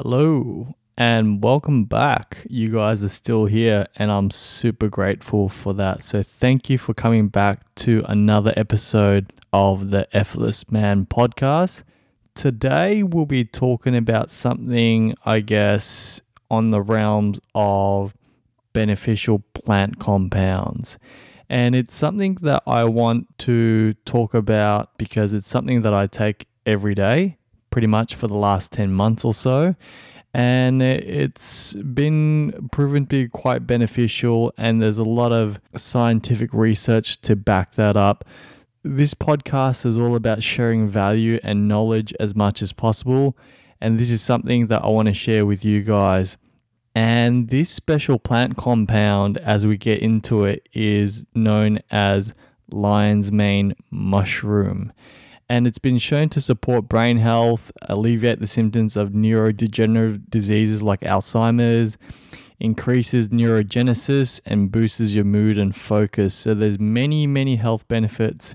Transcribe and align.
Hello 0.00 0.76
and 0.96 1.42
welcome 1.42 1.84
back. 1.84 2.46
You 2.48 2.68
guys 2.68 3.02
are 3.02 3.08
still 3.08 3.46
here, 3.46 3.88
and 3.96 4.12
I'm 4.12 4.30
super 4.30 4.86
grateful 4.86 5.48
for 5.48 5.74
that. 5.74 6.04
So, 6.04 6.22
thank 6.22 6.70
you 6.70 6.78
for 6.78 6.94
coming 6.94 7.26
back 7.26 7.62
to 7.76 8.04
another 8.06 8.52
episode 8.56 9.32
of 9.52 9.90
the 9.90 10.06
Effortless 10.16 10.70
Man 10.70 11.04
podcast. 11.04 11.82
Today, 12.36 13.02
we'll 13.02 13.26
be 13.26 13.44
talking 13.44 13.96
about 13.96 14.30
something, 14.30 15.16
I 15.24 15.40
guess, 15.40 16.20
on 16.48 16.70
the 16.70 16.80
realms 16.80 17.40
of 17.56 18.14
beneficial 18.72 19.40
plant 19.52 19.98
compounds. 19.98 20.96
And 21.48 21.74
it's 21.74 21.96
something 21.96 22.36
that 22.42 22.62
I 22.68 22.84
want 22.84 23.36
to 23.38 23.94
talk 24.04 24.32
about 24.32 24.96
because 24.96 25.32
it's 25.32 25.48
something 25.48 25.82
that 25.82 25.92
I 25.92 26.06
take 26.06 26.46
every 26.64 26.94
day, 26.94 27.38
pretty 27.70 27.86
much 27.86 28.14
for 28.14 28.26
the 28.26 28.36
last 28.36 28.72
10 28.72 28.92
months 28.92 29.24
or 29.24 29.34
so. 29.34 29.74
And 30.34 30.82
it's 30.82 31.74
been 31.74 32.68
proven 32.70 33.06
to 33.06 33.08
be 33.08 33.28
quite 33.28 33.66
beneficial, 33.66 34.52
and 34.58 34.80
there's 34.80 34.98
a 34.98 35.04
lot 35.04 35.32
of 35.32 35.58
scientific 35.74 36.52
research 36.52 37.20
to 37.22 37.34
back 37.34 37.72
that 37.74 37.96
up. 37.96 38.24
This 38.84 39.14
podcast 39.14 39.86
is 39.86 39.96
all 39.96 40.14
about 40.14 40.42
sharing 40.42 40.86
value 40.86 41.40
and 41.42 41.66
knowledge 41.66 42.14
as 42.20 42.34
much 42.34 42.62
as 42.62 42.72
possible. 42.72 43.36
And 43.80 43.98
this 43.98 44.10
is 44.10 44.20
something 44.20 44.66
that 44.68 44.84
I 44.84 44.88
want 44.88 45.08
to 45.08 45.14
share 45.14 45.46
with 45.46 45.64
you 45.64 45.82
guys. 45.82 46.36
And 46.94 47.48
this 47.48 47.70
special 47.70 48.18
plant 48.18 48.56
compound, 48.56 49.38
as 49.38 49.66
we 49.66 49.76
get 49.76 50.00
into 50.00 50.44
it, 50.44 50.68
is 50.72 51.24
known 51.34 51.78
as 51.90 52.34
lion's 52.70 53.32
mane 53.32 53.74
mushroom. 53.90 54.92
And 55.48 55.66
it's 55.66 55.78
been 55.78 55.98
shown 55.98 56.28
to 56.30 56.40
support 56.40 56.88
brain 56.88 57.16
health, 57.16 57.72
alleviate 57.82 58.40
the 58.40 58.46
symptoms 58.46 58.96
of 58.96 59.10
neurodegenerative 59.10 60.28
diseases 60.28 60.82
like 60.82 61.00
Alzheimer's, 61.00 61.96
increases 62.60 63.28
neurogenesis, 63.28 64.40
and 64.44 64.70
boosts 64.70 65.12
your 65.12 65.24
mood 65.24 65.56
and 65.56 65.74
focus. 65.74 66.34
So 66.34 66.54
there's 66.54 66.78
many, 66.78 67.26
many 67.26 67.56
health 67.56 67.88
benefits 67.88 68.54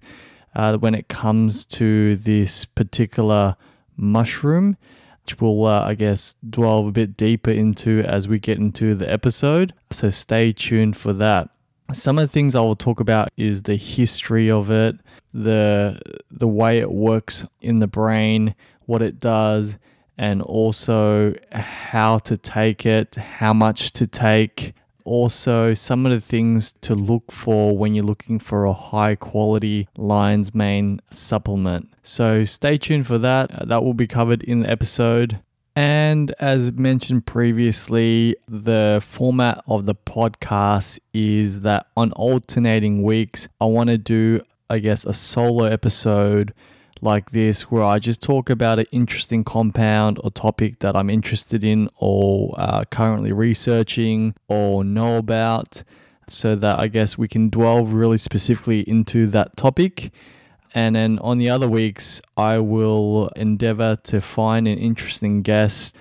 uh, 0.56 0.78
when 0.78 0.94
it 0.94 1.08
comes 1.08 1.66
to 1.66 2.16
this 2.16 2.66
particular 2.66 3.56
mushroom 3.98 4.78
which 5.24 5.40
we'll, 5.40 5.66
uh, 5.66 5.82
I 5.82 5.96
guess, 5.96 6.36
dwell 6.48 6.88
a 6.88 6.92
bit 6.92 7.16
deeper 7.16 7.52
into 7.52 8.02
as 8.02 8.28
we 8.28 8.40
get 8.40 8.58
into 8.58 8.94
the 8.94 9.10
episode. 9.10 9.74
So 9.90 10.10
stay 10.10 10.52
tuned 10.52 10.98
for 10.98 11.14
that. 11.14 11.50
Some 11.92 12.18
of 12.18 12.24
the 12.24 12.32
things 12.32 12.56
I 12.56 12.62
will 12.62 12.76
talk 12.76 13.00
about 13.00 13.30
is 13.38 13.64
the 13.64 13.76
history 13.76 14.50
of 14.50 14.72
it, 14.72 14.96
the 15.34 16.00
the 16.32 16.48
way 16.48 16.80
it 16.80 16.92
works 16.92 17.46
in 17.62 17.80
the 17.80 17.88
brain, 17.88 18.56
what 18.86 19.02
it 19.02 19.20
does, 19.20 19.78
and 20.18 20.42
also 20.42 21.34
how 21.52 22.20
to 22.20 22.38
take 22.38 22.86
it, 22.86 23.16
how 23.16 23.54
much 23.54 23.92
to 23.94 24.08
take, 24.08 24.74
also 25.06 25.74
some 25.74 26.06
of 26.06 26.12
the 26.12 26.22
things 26.22 26.74
to 26.82 26.96
look 26.96 27.32
for 27.32 27.78
when 27.78 27.94
you're 27.94 28.06
looking 28.06 28.40
for 28.40 28.66
a 28.66 28.74
high 28.74 29.16
quality 29.16 29.88
lion's 29.98 30.54
mane 30.54 31.00
supplement. 31.10 31.94
So 32.04 32.44
stay 32.44 32.78
tuned 32.78 33.08
for 33.08 33.18
that. 33.20 33.68
That 33.68 33.84
will 33.84 33.94
be 33.94 34.08
covered 34.08 34.44
in 34.44 34.62
the 34.62 34.70
episode. 34.70 35.40
And 35.76 36.36
as 36.40 36.72
mentioned 36.72 37.26
previously, 37.26 38.36
the 38.48 39.04
format 39.06 39.64
of 39.68 39.86
the 39.86 39.96
podcast 39.96 41.00
is 41.14 41.62
that 41.62 41.88
on 41.98 42.12
alternating 42.12 43.02
weeks, 43.02 43.48
I 43.60 43.66
want 43.66 43.90
to 43.90 43.98
do, 43.98 44.42
I 44.70 44.80
guess, 44.80 45.06
a 45.06 45.14
solo 45.14 45.66
episode 45.66 46.54
like 47.02 47.32
this 47.32 47.64
where 47.64 47.84
I 47.84 48.00
just 48.00 48.22
talk 48.22 48.50
about 48.50 48.80
an 48.80 48.86
interesting 48.92 49.44
compound 49.44 50.20
or 50.24 50.32
topic 50.32 50.80
that 50.80 50.96
I'm 50.96 51.10
interested 51.10 51.64
in 51.64 51.90
or 51.98 52.56
uh, 52.58 52.86
currently 52.86 53.34
researching 53.34 54.36
or 54.48 54.84
know 54.84 55.18
about 55.18 55.84
so 56.28 56.56
that 56.56 56.80
I 56.80 56.88
guess 56.88 57.18
we 57.18 57.28
can 57.28 57.50
dwell 57.50 57.86
really 57.86 58.18
specifically 58.18 58.82
into 58.82 59.28
that 59.28 59.58
topic. 59.58 60.12
And 60.74 60.96
then 60.96 61.20
on 61.20 61.38
the 61.38 61.50
other 61.50 61.70
weeks, 61.70 62.22
I 62.36 62.58
will 62.58 63.28
endeavor 63.36 63.96
to 64.04 64.22
find 64.22 64.68
an 64.68 64.78
interesting 64.80 65.44
guest, 65.44 65.96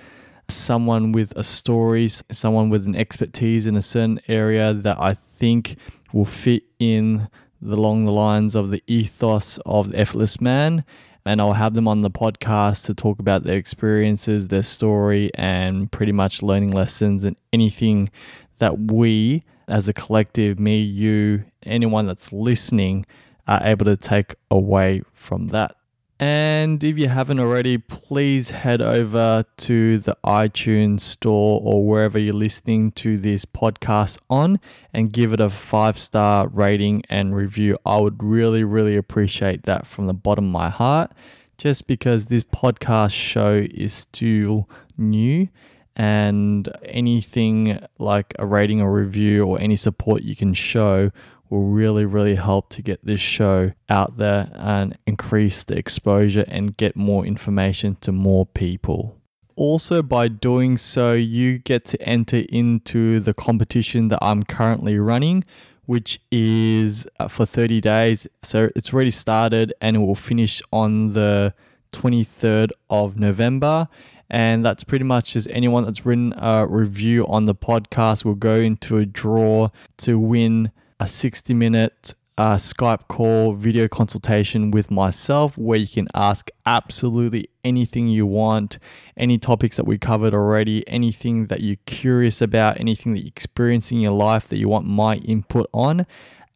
someone 0.49 1.11
with 1.11 1.35
a 1.35 1.43
story, 1.43 2.07
someone 2.07 2.69
with 2.69 2.85
an 2.85 2.95
expertise 2.95 3.67
in 3.67 3.75
a 3.75 3.81
certain 3.81 4.19
area 4.27 4.73
that 4.73 4.99
I 4.99 5.13
think 5.13 5.77
will 6.11 6.25
fit 6.25 6.63
in 6.79 7.27
along 7.63 8.05
the 8.05 8.11
lines 8.11 8.55
of 8.55 8.71
the 8.71 8.83
ethos 8.87 9.59
of 9.65 9.91
the 9.91 9.99
effortless 9.99 10.41
man. 10.41 10.83
And 11.25 11.39
I'll 11.39 11.53
have 11.53 11.73
them 11.73 11.87
on 11.87 12.01
the 12.01 12.11
podcast 12.11 12.85
to 12.85 12.93
talk 12.93 13.19
about 13.19 13.43
their 13.43 13.57
experiences, 13.57 14.49
their 14.49 14.63
story, 14.63 15.31
and 15.35 15.89
pretty 15.89 16.11
much 16.11 16.43
learning 16.43 16.71
lessons 16.71 17.23
and 17.23 17.37
anything 17.53 18.09
that 18.57 18.77
we 18.77 19.43
as 19.67 19.87
a 19.87 19.93
collective, 19.93 20.59
me, 20.59 20.81
you, 20.81 21.45
anyone 21.65 22.05
that's 22.05 22.33
listening, 22.33 23.05
are 23.47 23.61
able 23.63 23.85
to 23.85 23.97
take 23.97 24.35
away 24.49 25.01
from 25.13 25.47
that. 25.47 25.75
And 26.19 26.81
if 26.83 26.97
you 26.97 27.09
haven't 27.09 27.39
already, 27.39 27.77
please 27.77 28.51
head 28.51 28.81
over 28.81 29.43
to 29.57 29.97
the 29.97 30.15
iTunes 30.23 31.01
store 31.01 31.59
or 31.61 31.85
wherever 31.85 32.17
you're 32.17 32.33
listening 32.33 32.91
to 32.93 33.17
this 33.17 33.43
podcast 33.43 34.19
on 34.29 34.59
and 34.93 35.11
give 35.11 35.33
it 35.33 35.41
a 35.41 35.49
five 35.49 35.99
star 35.99 36.47
rating 36.47 37.03
and 37.09 37.35
review. 37.35 37.77
I 37.85 37.99
would 37.99 38.23
really, 38.23 38.63
really 38.63 38.95
appreciate 38.95 39.63
that 39.63 39.85
from 39.85 40.07
the 40.07 40.13
bottom 40.13 40.45
of 40.45 40.51
my 40.51 40.69
heart, 40.69 41.11
just 41.57 41.87
because 41.87 42.27
this 42.27 42.43
podcast 42.43 43.11
show 43.11 43.65
is 43.71 43.91
still 43.91 44.69
new 44.97 45.49
and 45.95 46.69
anything 46.85 47.79
like 47.99 48.33
a 48.39 48.45
rating 48.45 48.81
or 48.81 48.91
review 48.91 49.45
or 49.45 49.59
any 49.59 49.75
support 49.75 50.23
you 50.23 50.35
can 50.35 50.53
show 50.53 51.11
will 51.49 51.63
really, 51.63 52.05
really 52.05 52.35
help 52.35 52.69
to 52.69 52.81
get 52.81 53.05
this 53.05 53.21
show 53.21 53.71
out 53.89 54.17
there 54.17 54.49
and 54.53 54.97
increase 55.05 55.63
the 55.63 55.77
exposure 55.77 56.45
and 56.47 56.77
get 56.77 56.95
more 56.95 57.25
information 57.25 57.95
to 58.01 58.11
more 58.11 58.45
people. 58.45 59.17
Also, 59.55 60.01
by 60.01 60.27
doing 60.27 60.77
so, 60.77 61.13
you 61.13 61.59
get 61.59 61.85
to 61.85 62.01
enter 62.01 62.43
into 62.49 63.19
the 63.19 63.33
competition 63.33 64.07
that 64.07 64.19
I'm 64.21 64.43
currently 64.43 64.97
running, 64.97 65.43
which 65.85 66.19
is 66.31 67.07
uh, 67.19 67.27
for 67.27 67.45
30 67.45 67.79
days. 67.81 68.25
So 68.41 68.69
it's 68.75 68.93
already 68.93 69.11
started 69.11 69.73
and 69.79 69.95
it 69.95 69.99
will 69.99 70.15
finish 70.15 70.61
on 70.71 71.13
the 71.13 71.53
23rd 71.91 72.71
of 72.89 73.19
November. 73.19 73.87
And 74.29 74.65
that's 74.65 74.83
pretty 74.83 75.05
much 75.05 75.35
as 75.35 75.45
anyone 75.47 75.85
that's 75.85 76.05
written 76.05 76.33
a 76.37 76.65
review 76.65 77.27
on 77.27 77.45
the 77.45 77.53
podcast 77.53 78.25
will 78.25 78.33
go 78.33 78.55
into 78.55 78.97
a 78.97 79.05
draw 79.05 79.69
to 79.97 80.17
win 80.17 80.71
a 81.03 81.07
60 81.07 81.53
minute 81.53 82.13
uh, 82.37 82.55
Skype 82.55 83.09
call 83.09 83.55
video 83.55 83.89
consultation 83.89 84.71
with 84.71 84.89
myself 84.89 85.57
where 85.57 85.77
you 85.77 85.87
can 85.87 86.07
ask 86.13 86.49
absolutely 86.65 87.49
anything 87.65 88.07
you 88.07 88.25
want, 88.25 88.79
any 89.17 89.37
topics 89.37 89.75
that 89.75 89.85
we 89.85 89.97
covered 89.97 90.33
already, 90.33 90.87
anything 90.87 91.47
that 91.47 91.59
you're 91.59 91.75
curious 91.85 92.41
about, 92.41 92.79
anything 92.79 93.11
that 93.11 93.19
you're 93.19 93.27
experiencing 93.27 93.97
in 93.97 94.03
your 94.03 94.13
life 94.13 94.47
that 94.47 94.57
you 94.57 94.69
want 94.69 94.87
my 94.87 95.17
input 95.17 95.69
on. 95.73 96.05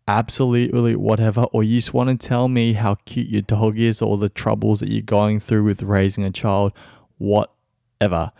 Absolutely, 0.08 0.96
whatever, 0.96 1.44
or 1.52 1.62
you 1.66 1.78
just 1.78 1.94
want 1.94 2.10
to 2.10 2.28
tell 2.28 2.48
me 2.48 2.72
how 2.72 2.96
cute 3.04 3.28
your 3.28 3.42
dog 3.42 3.78
is 3.78 4.02
or 4.02 4.18
the 4.18 4.30
troubles 4.30 4.80
that 4.80 4.88
you're 4.90 5.02
going 5.02 5.42
through 5.42 5.66
with 5.66 5.84
raising 5.84 6.24
a 6.24 6.32
child, 6.32 6.72
whatever. 7.18 8.32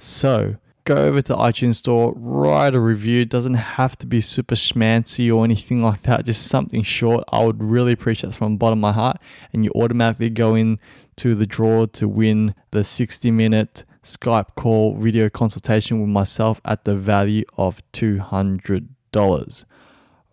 So, 0.00 0.56
go 0.84 0.94
over 0.94 1.22
to 1.22 1.32
the 1.32 1.38
iTunes 1.38 1.76
store, 1.76 2.12
write 2.16 2.74
a 2.74 2.80
review. 2.80 3.22
It 3.22 3.28
doesn't 3.28 3.54
have 3.54 3.96
to 3.98 4.06
be 4.06 4.20
super 4.20 4.54
schmancy 4.54 5.34
or 5.34 5.44
anything 5.44 5.80
like 5.80 6.02
that, 6.02 6.24
just 6.24 6.46
something 6.46 6.82
short. 6.82 7.24
I 7.30 7.44
would 7.44 7.62
really 7.62 7.92
appreciate 7.92 8.30
it 8.30 8.36
from 8.36 8.54
the 8.54 8.58
bottom 8.58 8.78
of 8.78 8.82
my 8.82 8.92
heart. 8.92 9.18
And 9.52 9.64
you 9.64 9.70
automatically 9.74 10.30
go 10.30 10.54
in 10.54 10.78
to 11.16 11.34
the 11.34 11.46
draw 11.46 11.86
to 11.86 12.08
win 12.08 12.54
the 12.70 12.84
60 12.84 13.30
minute 13.30 13.84
Skype 14.02 14.56
call 14.56 14.96
video 14.96 15.28
consultation 15.28 16.00
with 16.00 16.08
myself 16.08 16.60
at 16.64 16.84
the 16.84 16.96
value 16.96 17.44
of 17.56 17.80
$200. 17.92 19.64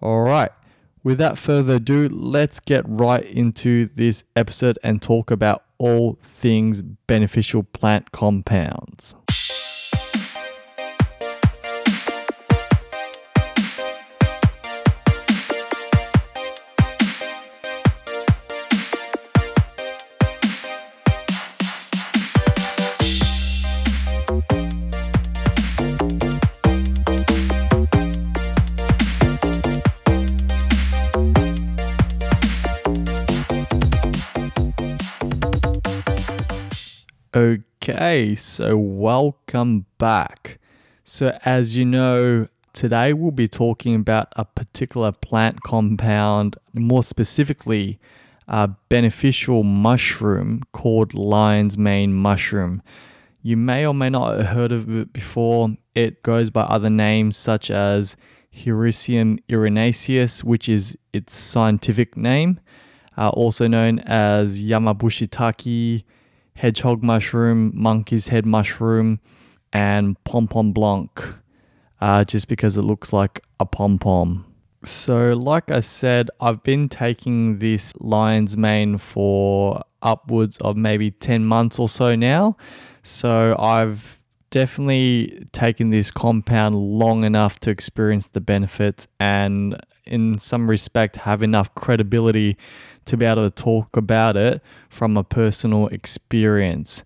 All 0.01 0.21
right. 0.21 0.51
Without 1.03 1.38
further 1.38 1.75
ado, 1.75 2.09
let's 2.09 2.59
get 2.59 2.83
right 2.88 3.23
into 3.23 3.85
this 3.85 4.23
episode 4.35 4.77
and 4.83 5.01
talk 5.01 5.31
about 5.31 5.63
all 5.77 6.18
things 6.21 6.81
beneficial 6.81 7.63
plant 7.63 8.12
compounds. 8.12 9.15
Okay, 38.19 38.36
so 38.36 38.77
welcome 38.77 39.86
back. 39.98 40.60
So, 41.06 41.39
as 41.45 41.77
you 41.77 41.86
know, 41.86 42.50
today 42.74 43.13
we'll 43.13 43.31
be 43.31 43.48
talking 43.48 43.95
about 43.95 44.27
a 44.36 44.44
particular 44.44 45.13
plant 45.13 45.63
compound, 45.63 46.57
more 46.74 47.01
specifically, 47.01 47.98
a 48.45 48.68
beneficial 48.89 49.63
mushroom 49.63 50.63
called 50.74 51.13
lion's 51.13 51.77
mane 51.77 52.13
mushroom. 52.13 52.81
You 53.42 53.56
may 53.56 53.88
or 53.88 53.94
may 53.94 54.10
not 54.10 54.36
have 54.36 54.48
heard 54.48 54.74
of 54.74 54.94
it 54.94 55.13
before. 55.13 55.77
It 55.95 56.21
goes 56.21 56.50
by 56.50 56.63
other 56.63 56.89
names 56.89 57.38
such 57.38 57.71
as 57.71 58.18
Hericium 58.51 59.39
erinaceus, 59.48 60.44
which 60.44 60.68
is 60.68 60.98
its 61.13 61.38
scientific 61.38 62.18
name, 62.18 62.60
uh, 63.18 63.30
also 63.30 63.66
known 63.69 64.00
as 64.00 64.62
Yamabushitake, 64.62 66.04
hedgehog 66.59 67.01
mushroom, 67.01 67.71
monkey's 67.73 68.27
head 68.27 68.45
mushroom, 68.45 69.21
and 69.71 70.21
pom 70.25 70.45
pom 70.45 70.73
blanc, 70.73 71.21
uh, 72.01 72.25
just 72.25 72.50
because 72.50 72.75
it 72.75 72.81
looks 72.81 73.13
like 73.13 73.41
a 73.61 73.65
pom 73.65 73.97
pom. 73.97 74.45
So, 74.83 75.33
like 75.33 75.71
I 75.71 75.79
said, 75.79 76.29
I've 76.41 76.61
been 76.63 76.89
taking 76.89 77.59
this 77.59 77.94
lion's 78.00 78.57
mane 78.57 78.97
for 78.97 79.81
upwards 80.01 80.57
of 80.57 80.75
maybe 80.75 81.11
10 81.11 81.45
months 81.45 81.79
or 81.79 81.88
so 81.88 82.15
now. 82.15 82.57
So, 83.03 83.56
I've 83.57 84.19
definitely 84.50 85.47
taken 85.53 85.91
this 85.91 86.11
compound 86.11 86.75
long 86.75 87.23
enough 87.23 87.59
to 87.61 87.69
experience 87.69 88.27
the 88.27 88.41
benefits 88.41 89.07
and 89.19 89.77
in 90.09 90.38
some 90.38 90.69
respect 90.69 91.17
have 91.17 91.41
enough 91.41 91.73
credibility 91.75 92.57
to 93.06 93.17
be 93.17 93.25
able 93.25 93.50
to 93.50 93.63
talk 93.63 93.95
about 93.95 94.35
it 94.35 94.61
from 94.89 95.17
a 95.17 95.23
personal 95.23 95.88
experience. 95.88 97.03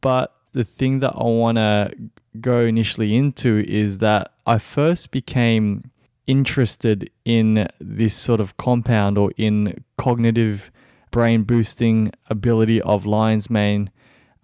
But 0.00 0.34
the 0.52 0.64
thing 0.64 1.00
that 1.00 1.12
I 1.14 1.24
want 1.24 1.56
to 1.56 1.92
go 2.40 2.60
initially 2.60 3.16
into 3.16 3.64
is 3.66 3.98
that 3.98 4.32
I 4.46 4.58
first 4.58 5.10
became 5.10 5.90
interested 6.26 7.10
in 7.24 7.68
this 7.80 8.14
sort 8.14 8.40
of 8.40 8.56
compound 8.56 9.16
or 9.16 9.32
in 9.36 9.84
cognitive 9.96 10.70
brain 11.10 11.42
boosting 11.42 12.12
ability 12.28 12.82
of 12.82 13.06
lion's 13.06 13.48
mane 13.48 13.90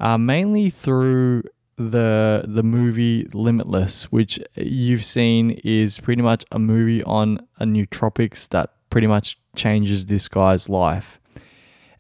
uh, 0.01 0.19
mainly 0.19 0.71
through 0.71 1.43
the 1.77 2.45
the 2.47 2.63
movie 2.63 3.29
Limitless, 3.33 4.05
which 4.13 4.39
you've 4.55 5.05
seen 5.05 5.51
is 5.65 5.99
pretty 5.99 6.23
much 6.23 6.45
a 6.53 6.59
movie 6.59 7.03
on 7.05 7.41
a 7.59 7.65
nootropics 7.65 8.49
that 8.51 8.71
pretty 8.91 9.07
much 9.07 9.39
changes 9.57 10.07
this 10.07 10.29
guy's 10.29 10.69
life. 10.69 11.19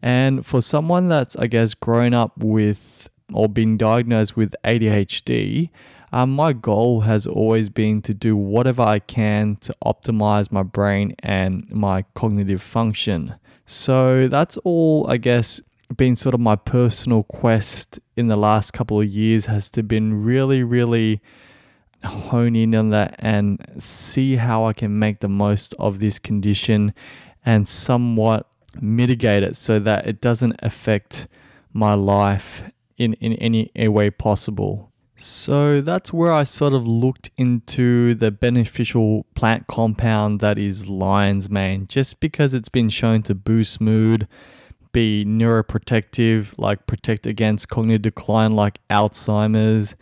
And 0.02 0.44
for 0.44 0.60
someone 0.60 1.08
that's 1.08 1.36
I 1.36 1.46
guess 1.46 1.74
grown 1.74 2.14
up 2.14 2.32
with 2.38 3.08
or 3.32 3.48
been 3.48 3.76
diagnosed 3.76 4.36
with 4.36 4.54
ADHD, 4.64 5.70
um, 6.12 6.30
my 6.30 6.52
goal 6.52 7.00
has 7.00 7.26
always 7.26 7.68
been 7.68 8.00
to 8.02 8.14
do 8.14 8.36
whatever 8.36 8.82
I 8.82 9.00
can 9.00 9.56
to 9.62 9.74
optimize 9.84 10.52
my 10.52 10.62
brain 10.62 11.16
and 11.20 11.68
my 11.72 12.02
cognitive 12.14 12.62
function. 12.62 13.34
So 13.66 14.28
that's 14.28 14.56
all, 14.58 15.10
I 15.10 15.16
guess, 15.16 15.60
been 15.96 16.16
sort 16.16 16.34
of 16.34 16.40
my 16.40 16.56
personal 16.56 17.22
quest 17.24 17.98
in 18.16 18.28
the 18.28 18.36
last 18.36 18.72
couple 18.72 19.00
of 19.00 19.06
years 19.06 19.46
has 19.46 19.70
to 19.70 19.82
been 19.82 20.24
really, 20.24 20.62
really 20.62 21.20
hone 22.04 22.54
in 22.54 22.74
on 22.74 22.90
that 22.90 23.16
and 23.18 23.58
see 23.78 24.36
how 24.36 24.66
I 24.66 24.72
can 24.72 24.98
make 24.98 25.20
the 25.20 25.28
most 25.28 25.74
of 25.78 26.00
this 26.00 26.18
condition 26.18 26.94
and 27.44 27.66
somewhat 27.66 28.46
mitigate 28.80 29.42
it 29.42 29.56
so 29.56 29.78
that 29.80 30.06
it 30.06 30.20
doesn't 30.20 30.56
affect 30.60 31.28
my 31.72 31.94
life 31.94 32.62
in, 32.96 33.14
in 33.14 33.34
any 33.34 33.70
way 33.88 34.10
possible. 34.10 34.92
So 35.16 35.80
that's 35.80 36.12
where 36.12 36.32
I 36.32 36.44
sort 36.44 36.72
of 36.72 36.86
looked 36.86 37.30
into 37.36 38.14
the 38.14 38.30
beneficial 38.30 39.26
plant 39.34 39.68
compound 39.68 40.40
that 40.40 40.58
is 40.58 40.88
lion's 40.88 41.48
mane, 41.48 41.86
just 41.86 42.18
because 42.18 42.52
it's 42.52 42.68
been 42.68 42.88
shown 42.88 43.22
to 43.24 43.34
boost 43.34 43.80
mood 43.80 44.26
be 44.94 45.26
neuroprotective, 45.26 46.54
like 46.56 46.86
protect 46.86 47.26
against 47.26 47.68
cognitive 47.68 48.00
decline, 48.00 48.52
like 48.52 48.78
Alzheimer's, 48.88 49.94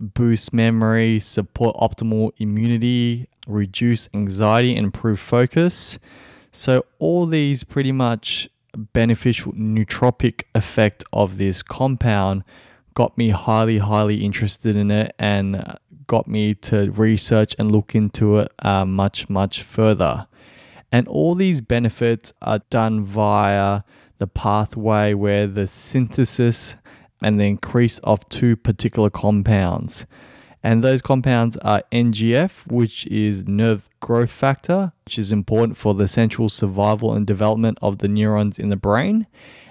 boost 0.00 0.54
memory, 0.54 1.20
support 1.20 1.76
optimal 1.76 2.30
immunity, 2.38 3.28
reduce 3.46 4.08
anxiety, 4.14 4.74
and 4.76 4.86
improve 4.86 5.20
focus. 5.20 5.98
So, 6.52 6.86
all 6.98 7.26
these 7.26 7.64
pretty 7.64 7.92
much 7.92 8.48
beneficial 8.94 9.52
nootropic 9.52 10.44
effect 10.54 11.04
of 11.12 11.36
this 11.36 11.62
compound 11.62 12.44
got 12.94 13.18
me 13.18 13.30
highly, 13.30 13.78
highly 13.78 14.24
interested 14.24 14.76
in 14.76 14.90
it 14.90 15.14
and 15.18 15.76
got 16.06 16.26
me 16.26 16.54
to 16.54 16.90
research 16.92 17.54
and 17.58 17.70
look 17.70 17.94
into 17.94 18.38
it 18.38 18.52
uh, 18.60 18.84
much, 18.84 19.28
much 19.28 19.62
further. 19.62 20.26
And 20.90 21.06
all 21.06 21.34
these 21.34 21.60
benefits 21.60 22.32
are 22.40 22.60
done 22.70 23.04
via 23.04 23.82
the 24.18 24.26
pathway 24.26 25.14
where 25.14 25.46
the 25.46 25.66
synthesis 25.66 26.76
and 27.22 27.40
the 27.40 27.44
increase 27.44 27.98
of 28.00 28.28
two 28.28 28.56
particular 28.56 29.10
compounds. 29.10 30.06
And 30.62 30.82
those 30.82 31.02
compounds 31.02 31.56
are 31.58 31.82
NGF, 31.92 32.66
which 32.66 33.06
is 33.06 33.46
nerve 33.46 33.88
growth 34.00 34.30
factor, 34.30 34.92
which 35.04 35.18
is 35.18 35.30
important 35.30 35.76
for 35.76 35.94
the 35.94 36.08
central 36.08 36.48
survival 36.48 37.14
and 37.14 37.26
development 37.26 37.78
of 37.80 37.98
the 37.98 38.08
neurons 38.08 38.58
in 38.58 38.68
the 38.68 38.76
brain, 38.76 39.26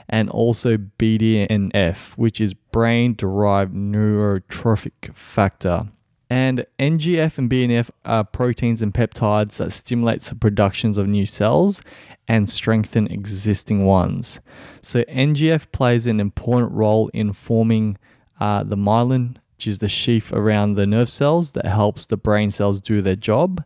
and 0.07 0.29
also 0.29 0.77
BDNF, 0.77 2.13
which 2.17 2.39
is 2.39 2.53
brain 2.53 3.15
derived 3.15 3.73
neurotrophic 3.73 5.13
factor. 5.13 5.87
And 6.29 6.65
NGF 6.77 7.37
and 7.37 7.49
BDNF 7.49 7.89
are 8.03 8.23
proteins 8.23 8.81
and 8.81 8.93
peptides 8.93 9.57
that 9.57 9.71
stimulate 9.71 10.21
the 10.21 10.35
productions 10.35 10.97
of 10.97 11.07
new 11.07 11.25
cells 11.25 11.81
and 12.27 12.49
strengthen 12.49 13.07
existing 13.07 13.85
ones. 13.85 14.41
So, 14.81 15.03
NGF 15.03 15.71
plays 15.71 16.05
an 16.05 16.19
important 16.19 16.73
role 16.73 17.09
in 17.13 17.31
forming 17.31 17.97
uh, 18.39 18.63
the 18.63 18.75
myelin, 18.75 19.37
which 19.55 19.67
is 19.67 19.79
the 19.79 19.87
sheath 19.87 20.33
around 20.33 20.73
the 20.75 20.85
nerve 20.85 21.09
cells 21.09 21.51
that 21.51 21.65
helps 21.65 22.05
the 22.05 22.17
brain 22.17 22.51
cells 22.51 22.81
do 22.81 23.01
their 23.01 23.15
job. 23.15 23.63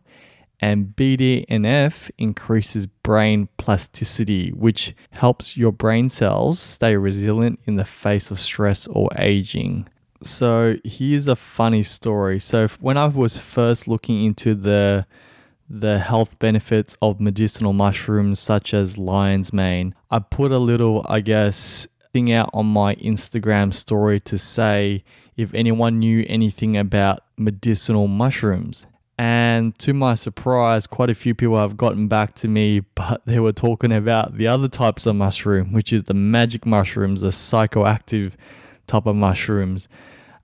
And 0.60 0.94
BDNF 0.94 2.08
increases 2.18 2.86
brain 2.86 3.48
plasticity, 3.56 4.50
which 4.50 4.94
helps 5.10 5.56
your 5.56 5.72
brain 5.72 6.08
cells 6.08 6.60
stay 6.60 6.96
resilient 6.96 7.58
in 7.64 7.74
the 7.74 7.84
face 7.84 8.30
of 8.30 8.38
stress 8.38 8.86
or 8.86 9.10
aging. 9.16 9.88
So, 10.24 10.76
here's 10.84 11.28
a 11.28 11.36
funny 11.36 11.82
story. 11.82 12.38
So, 12.40 12.68
when 12.80 12.96
I 12.96 13.06
was 13.06 13.38
first 13.38 13.88
looking 13.88 14.24
into 14.24 14.54
the 14.54 15.06
the 15.72 15.98
health 15.98 16.38
benefits 16.38 16.98
of 17.00 17.18
medicinal 17.18 17.72
mushrooms 17.72 18.38
such 18.38 18.74
as 18.74 18.98
lion's 18.98 19.54
mane. 19.54 19.94
I 20.10 20.18
put 20.18 20.52
a 20.52 20.58
little, 20.58 21.04
I 21.08 21.20
guess, 21.20 21.86
thing 22.12 22.30
out 22.30 22.50
on 22.52 22.66
my 22.66 22.94
Instagram 22.96 23.72
story 23.72 24.20
to 24.20 24.36
say 24.36 25.02
if 25.34 25.54
anyone 25.54 25.98
knew 25.98 26.26
anything 26.28 26.76
about 26.76 27.20
medicinal 27.38 28.06
mushrooms. 28.06 28.86
And 29.16 29.78
to 29.78 29.94
my 29.94 30.14
surprise, 30.14 30.86
quite 30.86 31.08
a 31.08 31.14
few 31.14 31.34
people 31.34 31.56
have 31.56 31.78
gotten 31.78 32.06
back 32.06 32.34
to 32.36 32.48
me, 32.48 32.80
but 32.94 33.22
they 33.24 33.38
were 33.38 33.52
talking 33.52 33.92
about 33.92 34.36
the 34.36 34.46
other 34.46 34.68
types 34.68 35.06
of 35.06 35.16
mushroom, 35.16 35.72
which 35.72 35.90
is 35.90 36.04
the 36.04 36.14
magic 36.14 36.66
mushrooms, 36.66 37.22
the 37.22 37.28
psychoactive 37.28 38.32
type 38.86 39.06
of 39.06 39.16
mushrooms. 39.16 39.88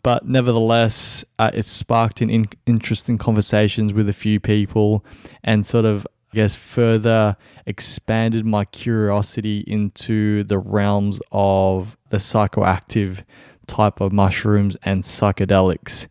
But 0.09 0.27
nevertheless, 0.27 1.23
uh, 1.39 1.51
it 1.53 1.67
sparked 1.67 2.23
in, 2.23 2.31
in 2.31 2.49
interesting 2.65 3.19
conversations 3.19 3.93
with 3.93 4.09
a 4.09 4.15
few 4.15 4.41
people 4.41 5.05
and 5.45 5.67
sort 5.67 5.85
of, 5.85 6.07
I 6.33 6.37
guess, 6.37 6.55
further 6.55 7.37
expanded 7.67 8.47
my 8.47 8.65
curiosity 8.65 9.65
into 9.67 10.45
the 10.45 10.57
realms 10.57 11.21
of 11.31 11.99
the 12.09 12.17
psychoactive 12.17 13.23
type 13.67 14.01
of 14.01 14.11
mushrooms 14.15 14.79
and 14.83 15.03
psychedelics. 15.03 16.07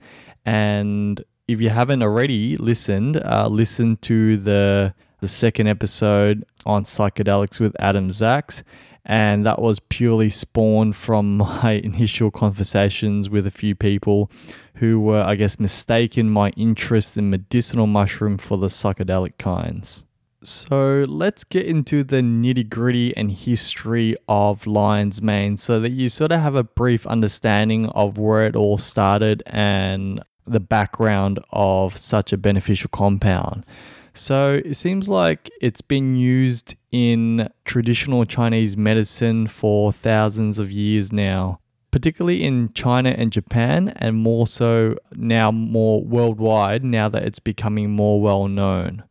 And 0.46 1.24
if 1.48 1.60
you 1.60 1.70
haven't 1.72 2.04
already 2.04 2.56
listened, 2.56 3.18
uh, 3.18 3.48
listen 3.48 3.98
to 4.02 4.38
the 4.38 4.94
the 5.22 5.28
second 5.28 5.66
episode 5.66 6.46
on 6.68 6.84
psychedelics 6.84 7.60
with 7.60 7.76
Adam 7.80 8.12
Zaks 8.12 8.62
and 9.08 9.46
that 9.46 9.60
was 9.60 9.80
purely 9.80 10.30
spawned 10.30 10.96
from 10.96 11.38
my 11.38 11.72
initial 11.84 12.30
conversations 12.30 13.30
with 13.30 13.48
a 13.48 13.52
few 13.52 13.74
people 13.74 14.30
who 14.76 15.00
were, 15.00 15.24
I 15.24 15.36
guess, 15.36 15.60
mistaken 15.60 16.30
my 16.30 16.50
interest 16.52 17.18
in 17.18 17.32
medicinal 17.32 17.88
mushroom 17.88 18.38
for 18.38 18.58
the 18.58 18.68
psychedelic 18.68 19.38
kinds. 19.40 20.04
So 20.44 21.06
let's 21.10 21.44
get 21.44 21.66
into 21.66 22.04
the 22.04 22.18
nitty 22.18 22.70
gritty 22.70 23.16
and 23.18 23.32
history 23.32 24.16
of 24.28 24.68
lion's 24.68 25.22
mane 25.22 25.58
so 25.58 25.80
that 25.80 25.90
you 25.90 26.10
sort 26.10 26.32
of 26.32 26.42
have 26.42 26.54
a 26.54 26.64
brief 26.64 27.08
understanding 27.08 27.88
of 27.88 28.20
where 28.20 28.44
it 28.44 28.56
all 28.56 28.78
started 28.78 29.42
and 29.48 30.22
the 30.46 30.60
background 30.60 31.40
of 31.52 31.98
such 31.98 32.32
a 32.32 32.38
beneficial 32.38 32.90
compound. 32.94 33.66
So 34.14 34.62
it 34.64 34.76
seems 34.76 35.10
like 35.10 35.50
it's 35.60 35.82
been 35.82 36.16
used 36.16 36.76
in 36.92 37.50
traditional 37.66 38.26
Chinese 38.26 38.78
medicine 38.78 39.48
for 39.48 39.92
thousands 39.92 40.60
of 40.60 40.72
years 40.72 41.12
now, 41.12 41.60
particularly 41.92 42.44
in 42.44 42.72
China 42.74 43.10
and 43.10 43.32
Japan, 43.32 43.90
and 43.98 44.16
more 44.16 44.48
so 44.48 44.96
now 45.14 45.52
more 45.52 46.04
worldwide 46.04 46.84
now 46.84 47.10
that 47.10 47.24
it's 47.24 47.40
becoming 47.40 47.92
more 47.92 48.22
well 48.22 48.48
known. 48.48 49.04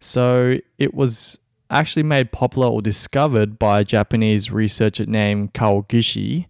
So 0.00 0.58
it 0.78 0.94
was 0.94 1.38
actually 1.70 2.04
made 2.04 2.32
popular 2.32 2.68
or 2.68 2.80
discovered 2.80 3.58
by 3.58 3.80
a 3.80 3.84
Japanese 3.84 4.50
researcher 4.50 5.06
named 5.06 5.52
Kawagishi 5.54 6.46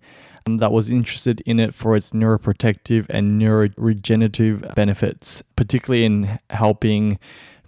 um, 0.47 0.59
that 0.59 0.73
was 0.73 0.91
interested 0.91 1.41
in 1.43 1.59
it 1.59 1.75
for 1.75 1.97
its 1.97 2.11
neuroprotective 2.11 3.07
and 3.09 3.41
neuroregenerative 3.41 4.75
benefits, 4.75 5.43
particularly 5.57 6.05
in 6.05 6.39
helping 6.51 7.19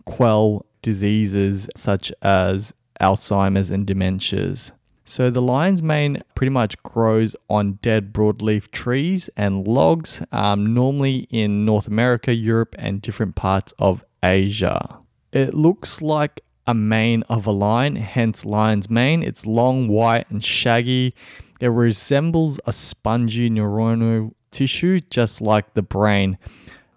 quell 0.04 0.64
diseases 0.83 1.69
such 1.76 2.12
as 2.23 2.73
Alzheimer's 3.00 3.71
and 3.71 3.87
dementias. 3.87 4.73
So 5.04 5.28
the 5.28 5.42
lion's 5.42 5.83
mane 5.83 6.23
pretty 6.35 6.50
much 6.50 6.80
grows 6.83 7.35
on 7.49 7.80
dead 7.83 8.12
broadleaf 8.12 8.71
trees 8.71 9.28
and 9.37 9.66
logs, 9.66 10.23
um, 10.30 10.73
normally 10.73 11.26
in 11.30 11.64
North 11.64 11.88
America, 11.88 12.33
Europe, 12.33 12.76
and 12.78 13.02
different 13.02 13.35
parts 13.35 13.73
of 13.78 14.04
Asia. 14.23 14.99
It 15.33 15.54
looks 15.54 16.00
like 16.00 16.42
a 16.66 16.75
mane 16.75 17.25
of 17.28 17.47
a 17.47 17.50
lion, 17.50 17.97
hence 17.97 18.45
lion's 18.45 18.88
mane. 18.88 19.23
It's 19.23 19.47
long, 19.47 19.88
white, 19.88 20.30
and 20.30 20.45
shaggy. 20.45 21.14
It 21.61 21.69
resembles 21.69 22.61
a 22.64 22.73
spongy 22.73 23.50
neuronal 23.50 24.33
tissue, 24.50 25.00
just 25.00 25.40
like 25.40 25.75
the 25.75 25.83
brain. 25.83 26.38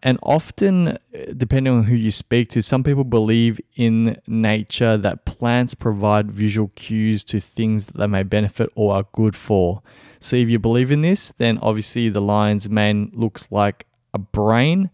And 0.05 0.19
often, 0.21 0.89
uh, 0.89 0.97
depending 1.35 1.73
on 1.73 1.83
who 1.85 1.95
you 1.95 2.11
speak 2.11 2.49
to, 2.49 2.61
some 2.61 2.83
people 2.83 3.05
believe 3.05 3.59
in 3.77 4.21
nature 4.27 4.97
that 4.97 5.23
plants 5.23 5.73
provide 5.73 6.29
visual 6.29 6.71
cues 6.75 7.23
to 7.23 7.39
things 7.39 7.85
that 7.85 7.95
they 7.95 8.07
may 8.07 8.23
benefit 8.23 8.69
or 8.75 8.93
are 8.95 9.05
good 9.13 9.33
for. 9.33 9.81
So, 10.19 10.35
if 10.35 10.49
you 10.49 10.59
believe 10.59 10.91
in 10.91 11.01
this, 11.01 11.33
then 11.37 11.57
obviously 11.59 12.09
the 12.09 12.21
lion's 12.21 12.69
mane 12.69 13.11
looks 13.13 13.47
like 13.49 13.87
a 14.13 14.19
brain, 14.19 14.89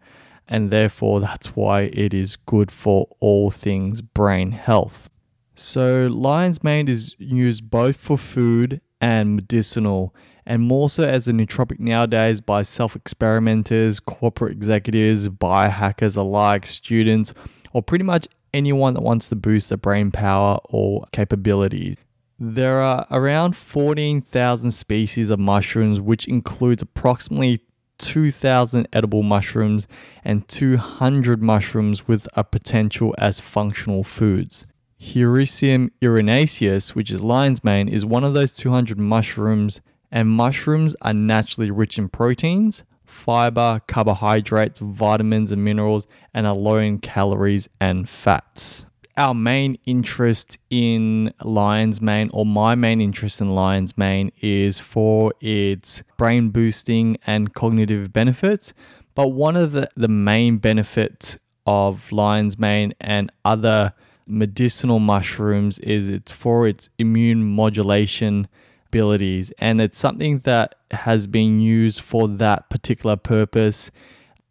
and 0.47 0.69
therefore 0.69 1.19
that's 1.21 1.55
why 1.55 1.81
it 1.91 2.13
is 2.13 2.35
good 2.35 2.69
for 2.69 3.07
all 3.19 3.49
things 3.49 4.03
brain 4.03 4.51
health. 4.51 5.09
So, 5.55 6.05
lion's 6.05 6.63
mane 6.63 6.87
is 6.87 7.15
used 7.17 7.71
both 7.71 7.97
for 7.97 8.17
food 8.17 8.79
and 9.01 9.35
medicinal 9.35 10.13
and 10.50 10.63
more 10.63 10.89
so 10.89 11.03
as 11.03 11.27
a 11.27 11.32
nootropic 11.32 11.79
nowadays 11.79 12.41
by 12.41 12.63
self 12.63 12.96
experimenters, 12.96 14.00
corporate 14.00 14.51
executives, 14.51 15.29
biohackers 15.29 16.18
alike, 16.18 16.65
students, 16.65 17.36
or 17.72 17.84
pretty 17.84 18.03
much 18.03 18.27
anyone 18.51 18.96
that 18.96 19.01
wants 19.01 19.29
to 19.29 19.36
boost 19.36 19.70
their 19.70 19.77
brain 19.77 20.10
power 20.10 20.60
or 20.65 21.06
capabilities. 21.12 21.98
There 22.39 22.82
are 22.82 23.06
around 23.12 23.56
14,000 23.56 24.72
species 24.72 25.29
of 25.29 25.39
mushrooms, 25.39 26.00
which 26.00 26.27
includes 26.27 26.82
approximately 26.82 27.60
2,000 28.00 28.88
edible 28.91 29.22
mushrooms 29.22 29.86
and 30.24 30.48
200 30.48 31.44
mushrooms 31.44 32.08
with 32.08 32.27
a 32.34 32.44
potential 32.44 33.13
as 33.20 33.39
functional 33.39 34.03
foods. 34.03 34.65
Hericium 34.98 35.91
erinaceus, 36.01 36.96
which 36.96 37.12
is 37.12 37.22
lion's 37.22 37.63
mane, 37.63 37.88
is 37.88 38.03
one 38.03 38.24
of 38.24 38.34
those 38.34 38.53
200 38.53 38.98
mushrooms 38.98 39.82
and 40.11 40.29
mushrooms 40.29 40.95
are 41.01 41.13
naturally 41.13 41.71
rich 41.71 41.97
in 41.97 42.09
proteins, 42.09 42.83
fiber, 43.05 43.81
carbohydrates, 43.87 44.79
vitamins, 44.79 45.51
and 45.51 45.63
minerals, 45.63 46.07
and 46.33 46.47
are 46.47 46.55
low 46.55 46.77
in 46.77 46.99
calories 46.99 47.69
and 47.79 48.07
fats. 48.07 48.85
Our 49.17 49.33
main 49.33 49.77
interest 49.85 50.57
in 50.69 51.33
lion's 51.43 52.01
mane, 52.01 52.29
or 52.31 52.45
my 52.45 52.75
main 52.75 53.01
interest 53.01 53.41
in 53.41 53.53
lion's 53.53 53.97
mane, 53.97 54.31
is 54.41 54.79
for 54.79 55.33
its 55.41 56.03
brain 56.17 56.49
boosting 56.49 57.17
and 57.27 57.53
cognitive 57.53 58.13
benefits. 58.13 58.73
But 59.15 59.29
one 59.29 59.57
of 59.57 59.73
the, 59.73 59.89
the 59.97 60.07
main 60.07 60.57
benefits 60.57 61.37
of 61.65 62.11
lion's 62.11 62.57
mane 62.57 62.93
and 63.01 63.29
other 63.43 63.93
medicinal 64.25 64.99
mushrooms 64.99 65.79
is 65.79 66.07
it's 66.07 66.31
for 66.31 66.67
its 66.67 66.89
immune 66.97 67.43
modulation 67.43 68.47
abilities, 68.89 69.51
and 69.60 69.79
it's 69.79 69.98
something 69.98 70.39
that 70.39 70.75
has 70.91 71.27
been 71.27 71.60
used 71.60 72.01
for 72.01 72.27
that 72.27 72.69
particular 72.69 73.15
purpose 73.15 73.91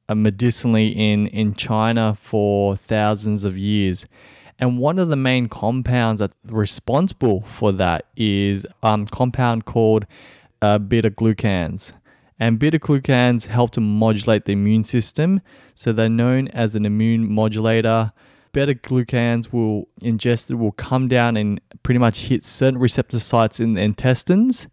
uh, 0.09 0.15
medicinally 0.15 0.89
in, 0.89 1.27
in 1.29 1.55
China 1.55 2.17
for 2.21 2.77
thousands 2.77 3.45
of 3.45 3.59
years. 3.59 4.07
And 4.59 4.79
one 4.79 4.99
of 4.99 5.09
the 5.09 5.17
main 5.17 5.49
compounds 5.49 6.21
that's 6.21 6.35
responsible 6.47 7.43
for 7.43 7.73
that 7.73 8.07
is 8.17 8.65
a 8.83 8.89
um, 8.89 9.07
compound 9.07 9.65
called 9.65 10.07
uh, 10.63 10.79
beta 10.79 11.11
glucans. 11.11 11.93
And 12.41 12.59
beta 12.59 12.79
glucans 12.79 13.47
help 13.47 13.73
to 13.73 13.81
modulate 13.81 14.45
the 14.45 14.53
immune 14.53 14.85
system. 14.85 15.41
So 15.75 15.93
they're 15.93 16.09
known 16.09 16.49
as 16.49 16.75
an 16.75 16.87
immune 16.87 17.33
modulator 17.33 18.13
beta 18.53 18.75
glucans 18.75 19.53
will 19.53 19.89
ingested 20.03 20.57
will 20.57 20.73
come 20.73 21.09
down 21.09 21.37
and 21.37 21.61
pretty 21.83 21.99
much 21.99 22.27
hit 22.27 22.45
certain 22.45 22.79
receptor 22.79 23.21
sites 23.21 23.61
in 23.61 23.75
the 23.75 23.81
intestines 23.81 24.69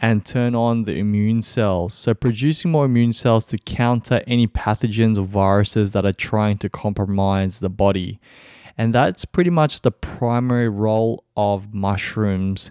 and 0.00 0.24
turn 0.24 0.54
on 0.54 0.84
the 0.84 0.94
immune 0.94 1.42
cells. 1.42 1.94
So 1.94 2.14
producing 2.14 2.70
more 2.70 2.86
immune 2.86 3.12
cells 3.12 3.44
to 3.46 3.58
counter 3.58 4.22
any 4.26 4.46
pathogens 4.46 5.18
or 5.18 5.22
viruses 5.22 5.92
that 5.92 6.06
are 6.06 6.12
trying 6.12 6.58
to 6.58 6.70
compromise 6.70 7.60
the 7.60 7.68
body. 7.68 8.18
And 8.78 8.94
that's 8.94 9.26
pretty 9.26 9.50
much 9.50 9.82
the 9.82 9.90
primary 9.90 10.68
role 10.68 11.24
of 11.36 11.74
mushrooms 11.74 12.70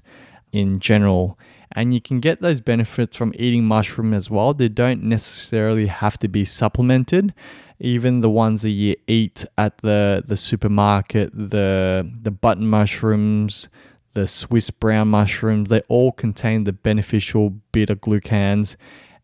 in 0.52 0.80
general. 0.80 1.38
And 1.72 1.94
you 1.94 2.02
can 2.02 2.20
get 2.20 2.42
those 2.42 2.62
benefits 2.62 3.16
from 3.16 3.32
eating 3.36 3.64
mushroom 3.64 4.14
as 4.14 4.30
well. 4.30 4.56
They 4.56 4.70
don't 4.70 5.04
necessarily 5.04 5.86
have 5.86 6.18
to 6.20 6.28
be 6.28 6.46
supplemented 6.46 7.34
even 7.80 8.22
the 8.22 8.30
ones 8.30 8.62
that 8.62 8.72
you 8.72 8.96
eat 9.08 9.46
at 9.58 9.78
the, 9.80 10.24
the 10.26 10.38
supermarket, 10.38 11.32
the 11.34 12.10
the 12.22 12.32
button 12.32 12.68
mushrooms, 12.68 13.70
the 14.14 14.28
Swiss 14.28 14.70
brown 14.70 15.08
mushrooms, 15.10 15.70
they 15.70 15.82
all 15.88 16.12
contain 16.12 16.66
the 16.66 16.74
beneficial 16.74 17.52
beta 17.72 17.96
glucans, 17.96 18.76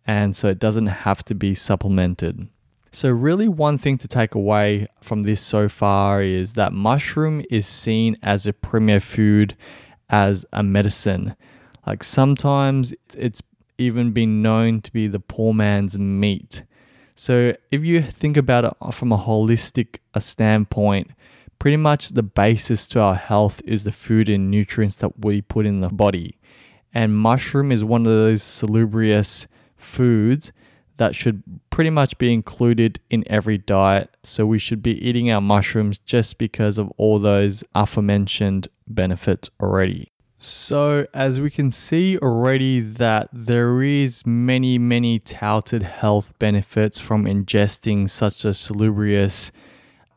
and 0.05 0.35
so 0.35 0.47
it 0.47 0.59
doesn't 0.59 0.87
have 0.87 1.23
to 1.25 1.35
be 1.35 1.53
supplemented. 1.53 2.47
So, 2.91 3.09
really, 3.09 3.49
one 3.49 3.77
thing 3.77 3.97
to 3.97 4.07
take 4.07 4.35
away 4.35 4.87
from 5.01 5.23
this 5.23 5.41
so 5.41 5.67
far 5.67 6.21
is 6.21 6.53
that 6.53 6.71
mushroom 6.71 7.43
is 7.49 7.67
seen 7.67 8.15
as 8.23 8.47
a 8.47 8.53
premier 8.53 9.01
food, 9.01 9.57
as 10.09 10.45
a 10.53 10.63
medicine. 10.63 11.35
Like 11.85 12.03
sometimes 12.03 12.93
it's 13.17 13.41
even 13.77 14.11
been 14.11 14.41
known 14.41 14.81
to 14.81 14.91
be 14.91 15.07
the 15.07 15.19
poor 15.19 15.53
man's 15.53 15.99
meat. 15.99 16.63
So 17.15 17.55
if 17.71 17.83
you 17.83 18.01
think 18.01 18.35
about 18.35 18.65
it 18.65 18.93
from 18.93 19.11
a 19.11 19.17
holistic 19.17 19.99
standpoint, 20.19 21.11
pretty 21.59 21.77
much 21.77 22.09
the 22.09 22.23
basis 22.23 22.85
to 22.87 22.99
our 22.99 23.15
health 23.15 23.61
is 23.65 23.85
the 23.85 23.91
food 23.91 24.27
and 24.27 24.51
nutrients 24.51 24.97
that 24.97 25.23
we 25.25 25.41
put 25.41 25.65
in 25.65 25.79
the 25.79 25.89
body. 25.89 26.37
And 26.93 27.17
mushroom 27.17 27.71
is 27.71 27.83
one 27.83 28.05
of 28.05 28.11
those 28.11 28.43
salubrious 28.43 29.47
foods 29.77 30.51
that 30.97 31.15
should 31.15 31.43
pretty 31.69 31.89
much 31.89 32.17
be 32.17 32.31
included 32.31 32.99
in 33.09 33.23
every 33.27 33.57
diet. 33.57 34.15
So 34.23 34.45
we 34.45 34.59
should 34.59 34.81
be 34.81 34.97
eating 35.05 35.31
our 35.31 35.41
mushrooms 35.41 35.97
just 35.99 36.37
because 36.37 36.77
of 36.77 36.91
all 36.97 37.19
those 37.19 37.63
aforementioned 37.73 38.67
benefits 38.87 39.49
already. 39.59 40.11
So, 40.37 41.07
as 41.13 41.39
we 41.39 41.49
can 41.49 41.71
see 41.71 42.17
already, 42.17 42.81
that 42.81 43.29
there 43.31 43.81
is 43.81 44.25
many, 44.25 44.77
many 44.77 45.17
touted 45.17 45.83
health 45.83 46.37
benefits 46.39 46.99
from 46.99 47.23
ingesting 47.23 48.09
such 48.09 48.43
a 48.43 48.53
salubrious 48.53 49.51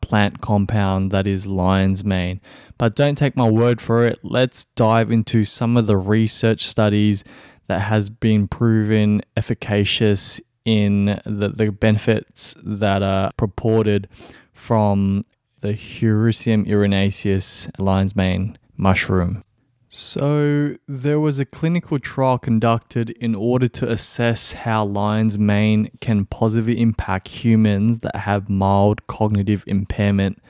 plant 0.01 0.41
compound 0.41 1.11
that 1.11 1.25
is 1.25 1.47
lion's 1.47 2.03
mane. 2.03 2.41
But 2.77 2.95
don't 2.95 3.17
take 3.17 3.37
my 3.37 3.49
word 3.49 3.79
for 3.79 4.05
it. 4.05 4.19
Let's 4.21 4.65
dive 4.75 5.09
into 5.11 5.45
some 5.45 5.77
of 5.77 5.87
the 5.87 5.97
research 5.97 6.67
studies 6.67 7.23
that 7.67 7.81
has 7.81 8.09
been 8.09 8.47
proven 8.47 9.21
efficacious 9.37 10.41
in 10.65 11.19
the, 11.25 11.49
the 11.49 11.71
benefits 11.71 12.55
that 12.61 13.01
are 13.01 13.31
purported 13.37 14.09
from 14.53 15.23
the 15.61 15.73
Hericium 15.73 16.65
erinaceus 16.65 17.69
lion's 17.77 18.15
mane 18.15 18.57
mushroom. 18.75 19.43
So, 19.91 20.75
there 20.87 21.19
was 21.19 21.39
a 21.39 21.45
clinical 21.45 21.97
trial 21.97 22.37
conducted 22.37 23.09
in 23.09 23.33
order 23.33 23.67
to 23.69 23.89
assess 23.89 24.51
how 24.51 24.85
lion's 24.85 25.39
mane 25.39 25.89
can 25.99 26.27
positively 26.27 26.79
impact 26.79 27.27
humans 27.29 28.01
that 28.01 28.15
have 28.15 28.49
mild 28.49 29.07
cognitive 29.07 29.63
impairment, 29.65 30.43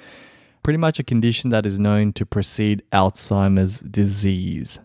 pretty 0.62 0.76
much 0.76 1.00
a 1.00 1.04
condition 1.04 1.52
that 1.52 1.66
is 1.66 1.80
known 1.80 2.12
to 2.14 2.26
precede 2.26 2.84
Alzheimer's 2.92 3.80
disease. 3.80 4.78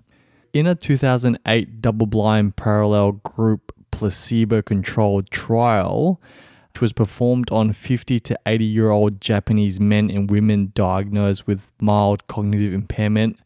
In 0.52 0.68
a 0.68 0.76
2008 0.76 1.82
double 1.82 2.06
blind 2.06 2.54
parallel 2.54 3.10
group 3.10 3.74
placebo 3.90 4.62
controlled 4.62 5.30
trial, 5.30 6.20
which 6.72 6.80
was 6.80 6.92
performed 6.92 7.50
on 7.50 7.72
50 7.72 8.20
to 8.20 8.38
80 8.46 8.64
year 8.64 8.90
old 8.90 9.20
Japanese 9.20 9.80
men 9.80 10.10
and 10.10 10.30
women 10.30 10.70
diagnosed 10.76 11.48
with 11.48 11.72
mild 11.80 12.28
cognitive 12.28 12.72
impairment, 12.72 13.36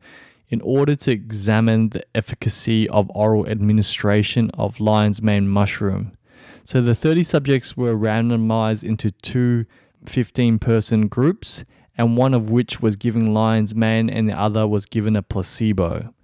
in 0.49 0.61
order 0.62 0.97
to 0.97 1.11
examine 1.11 1.90
the 1.90 2.05
efficacy 2.14 2.88
of 2.88 3.11
oral 3.14 3.47
administration 3.47 4.50
of 4.55 4.81
lion's 4.81 5.21
mane 5.21 5.49
mushroom. 5.49 6.17
So 6.64 6.81
the 6.81 6.95
30 6.95 7.23
subjects 7.23 7.76
were 7.76 7.95
randomized 7.95 8.85
into 8.85 9.11
two 9.11 9.67
15 10.07 10.59
person 10.59 11.09
groups, 11.09 11.64
and 11.97 12.17
one 12.17 12.35
of 12.35 12.50
which 12.50 12.81
was 12.81 12.97
given 12.97 13.35
lion's 13.35 13.75
mane 13.75 14.09
and 14.09 14.28
the 14.28 14.38
other 14.38 14.67
was 14.67 14.87
given 14.87 15.17
a 15.17 15.23
placebo. 15.23 16.14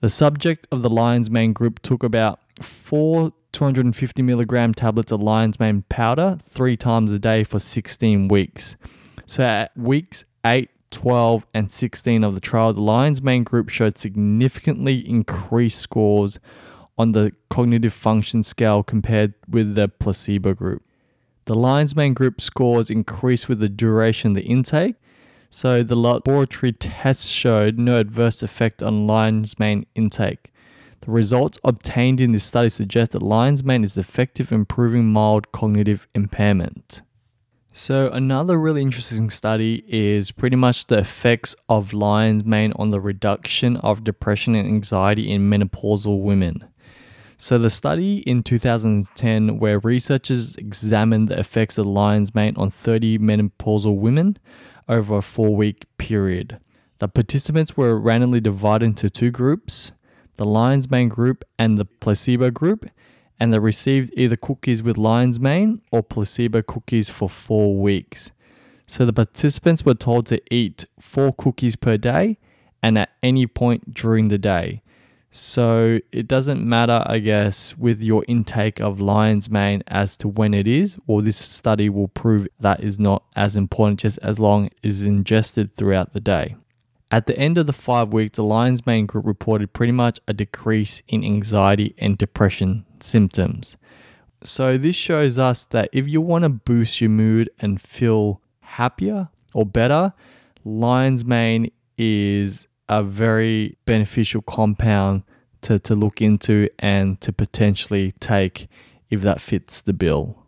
The 0.00 0.10
subject 0.10 0.66
of 0.70 0.82
the 0.82 0.90
lion's 0.90 1.30
mane 1.30 1.52
group 1.52 1.80
took 1.80 2.02
about 2.02 2.40
four 2.60 3.32
250 3.52 4.22
milligram 4.22 4.72
tablets 4.74 5.12
of 5.12 5.20
lion's 5.22 5.58
mane 5.58 5.84
powder 5.88 6.38
three 6.48 6.76
times 6.76 7.12
a 7.12 7.18
day 7.18 7.44
for 7.44 7.58
16 7.58 8.28
weeks. 8.28 8.76
So 9.26 9.44
at 9.44 9.76
weeks 9.76 10.24
8, 10.44 10.70
12, 10.90 11.46
and 11.54 11.70
16 11.70 12.24
of 12.24 12.34
the 12.34 12.40
trial, 12.40 12.72
the 12.72 12.82
lion's 12.82 13.22
mane 13.22 13.44
group 13.44 13.68
showed 13.68 13.98
significantly 13.98 15.08
increased 15.08 15.78
scores 15.78 16.38
on 16.98 17.12
the 17.12 17.32
cognitive 17.48 17.92
function 17.92 18.42
scale 18.42 18.82
compared 18.82 19.34
with 19.48 19.74
the 19.74 19.88
placebo 19.88 20.54
group. 20.54 20.82
The 21.46 21.54
lion's 21.54 21.96
mane 21.96 22.14
group 22.14 22.40
scores 22.40 22.90
increased 22.90 23.48
with 23.48 23.60
the 23.60 23.68
duration 23.68 24.32
of 24.32 24.36
the 24.36 24.42
intake. 24.42 24.96
So 25.48 25.82
the 25.82 25.96
laboratory 25.96 26.72
tests 26.72 27.28
showed 27.28 27.78
no 27.78 27.98
adverse 27.98 28.42
effect 28.42 28.82
on 28.82 29.06
lion's 29.06 29.58
mane 29.58 29.82
intake. 29.94 30.52
The 31.00 31.10
results 31.10 31.58
obtained 31.64 32.20
in 32.20 32.32
this 32.32 32.44
study 32.44 32.68
suggest 32.68 33.12
that 33.12 33.22
lion's 33.22 33.64
mane 33.64 33.82
is 33.82 33.96
effective 33.96 34.52
in 34.52 34.60
improving 34.60 35.06
mild 35.06 35.50
cognitive 35.50 36.06
impairment. 36.14 37.00
So, 37.72 38.10
another 38.10 38.58
really 38.58 38.82
interesting 38.82 39.30
study 39.30 39.84
is 39.86 40.32
pretty 40.32 40.56
much 40.56 40.86
the 40.86 40.98
effects 40.98 41.54
of 41.68 41.92
lion's 41.92 42.44
mane 42.44 42.72
on 42.74 42.90
the 42.90 43.00
reduction 43.00 43.76
of 43.76 44.02
depression 44.02 44.56
and 44.56 44.66
anxiety 44.66 45.30
in 45.30 45.48
menopausal 45.48 46.20
women. 46.20 46.64
So, 47.36 47.58
the 47.58 47.70
study 47.70 48.18
in 48.28 48.42
2010, 48.42 49.60
where 49.60 49.78
researchers 49.78 50.56
examined 50.56 51.28
the 51.28 51.38
effects 51.38 51.78
of 51.78 51.86
lion's 51.86 52.34
mane 52.34 52.56
on 52.56 52.72
30 52.72 53.18
menopausal 53.18 53.96
women 53.96 54.36
over 54.88 55.18
a 55.18 55.22
four 55.22 55.54
week 55.54 55.86
period. 55.96 56.58
The 56.98 57.06
participants 57.06 57.76
were 57.76 57.96
randomly 57.96 58.40
divided 58.40 58.86
into 58.86 59.08
two 59.08 59.30
groups 59.30 59.92
the 60.40 60.46
lion's 60.46 60.90
mane 60.90 61.10
group 61.10 61.44
and 61.58 61.76
the 61.76 61.84
placebo 61.84 62.50
group, 62.50 62.88
and 63.40 63.52
they 63.52 63.58
received 63.58 64.12
either 64.16 64.36
cookies 64.36 64.82
with 64.82 64.98
lion's 64.98 65.40
mane 65.40 65.80
or 65.90 66.02
placebo 66.02 66.60
cookies 66.60 67.08
for 67.08 67.28
four 67.28 67.74
weeks. 67.74 68.30
So 68.86 69.06
the 69.06 69.14
participants 69.14 69.84
were 69.84 69.94
told 69.94 70.26
to 70.26 70.42
eat 70.54 70.84
four 71.00 71.32
cookies 71.32 71.74
per 71.74 71.96
day 71.96 72.38
and 72.82 72.98
at 72.98 73.10
any 73.22 73.46
point 73.46 73.94
during 73.94 74.28
the 74.28 74.38
day. 74.38 74.82
So 75.30 76.00
it 76.10 76.26
doesn't 76.26 76.62
matter, 76.62 77.04
I 77.06 77.20
guess, 77.20 77.78
with 77.78 78.02
your 78.02 78.24
intake 78.26 78.80
of 78.80 79.00
lion's 79.00 79.48
mane 79.48 79.84
as 79.86 80.16
to 80.18 80.28
when 80.28 80.52
it 80.52 80.66
is, 80.66 80.98
or 81.06 81.22
this 81.22 81.36
study 81.36 81.88
will 81.88 82.08
prove 82.08 82.48
that 82.58 82.82
is 82.82 82.98
not 82.98 83.22
as 83.36 83.54
important 83.54 84.00
just 84.00 84.18
as 84.18 84.40
long 84.40 84.70
as 84.82 85.04
ingested 85.04 85.76
throughout 85.76 86.12
the 86.12 86.20
day. 86.20 86.56
At 87.12 87.26
the 87.26 87.38
end 87.38 87.58
of 87.58 87.66
the 87.66 87.72
five 87.72 88.12
weeks, 88.12 88.36
the 88.36 88.44
lion's 88.44 88.84
mane 88.84 89.06
group 89.06 89.24
reported 89.24 89.72
pretty 89.72 89.92
much 89.92 90.18
a 90.26 90.32
decrease 90.32 91.00
in 91.08 91.24
anxiety 91.24 91.94
and 91.96 92.18
depression 92.18 92.84
symptoms. 93.02 93.76
So, 94.42 94.78
this 94.78 94.96
shows 94.96 95.38
us 95.38 95.66
that 95.66 95.90
if 95.92 96.08
you 96.08 96.20
want 96.20 96.44
to 96.44 96.48
boost 96.48 97.00
your 97.00 97.10
mood 97.10 97.50
and 97.58 97.80
feel 97.80 98.40
happier 98.60 99.28
or 99.52 99.66
better, 99.66 100.14
lion's 100.64 101.24
mane 101.24 101.70
is 101.98 102.66
a 102.88 103.02
very 103.02 103.76
beneficial 103.84 104.40
compound 104.40 105.24
to, 105.62 105.78
to 105.80 105.94
look 105.94 106.22
into 106.22 106.68
and 106.78 107.20
to 107.20 107.32
potentially 107.32 108.12
take 108.12 108.68
if 109.10 109.20
that 109.20 109.40
fits 109.40 109.82
the 109.82 109.92
bill. 109.92 110.46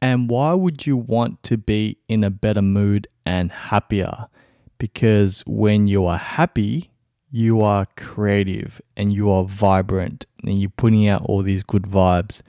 And 0.00 0.30
why 0.30 0.52
would 0.52 0.86
you 0.86 0.96
want 0.96 1.42
to 1.44 1.56
be 1.56 1.98
in 2.08 2.22
a 2.22 2.30
better 2.30 2.62
mood 2.62 3.08
and 3.24 3.50
happier? 3.50 4.28
because 4.78 5.42
when 5.46 5.86
you 5.86 6.06
are 6.06 6.18
happy, 6.18 6.90
you 7.30 7.60
are 7.60 7.86
creative 7.96 8.80
and 8.96 9.12
you 9.12 9.30
are 9.30 9.44
vibrant 9.44 10.26
and 10.46 10.60
you're 10.60 10.70
putting 10.70 11.08
out 11.08 11.22
all 11.22 11.42
these 11.42 11.62
good 11.62 11.82
vibes 11.82 12.42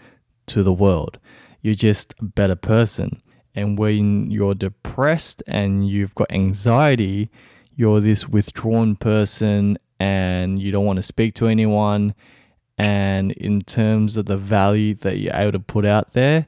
to 0.47 0.63
the 0.63 0.73
world. 0.73 1.19
You're 1.62 1.75
just 1.75 2.13
a 2.19 2.25
better 2.25 2.55
person. 2.55 3.21
And 3.55 3.77
when 3.77 4.29
you're 4.29 4.55
depressed 4.55 5.41
and 5.47 5.88
you've 5.88 6.15
got 6.15 6.31
anxiety, 6.31 7.31
you're 7.75 7.99
this 7.99 8.27
withdrawn 8.27 8.95
person 8.95 9.77
and 9.99 10.60
you 10.60 10.71
don't 10.71 10.86
want 10.86 10.97
to 10.97 11.03
speak 11.03 11.33
to 11.36 11.47
anyone. 11.47 12.13
And 12.77 13.31
in 13.31 13.62
terms 13.62 14.15
of 14.15 14.27
the 14.27 14.38
value 14.38 14.93
that 14.95 15.17
you're 15.17 15.36
able 15.36 15.53
to 15.53 15.60
put 15.60 15.86
out 15.86 16.13
there, 16.13 16.45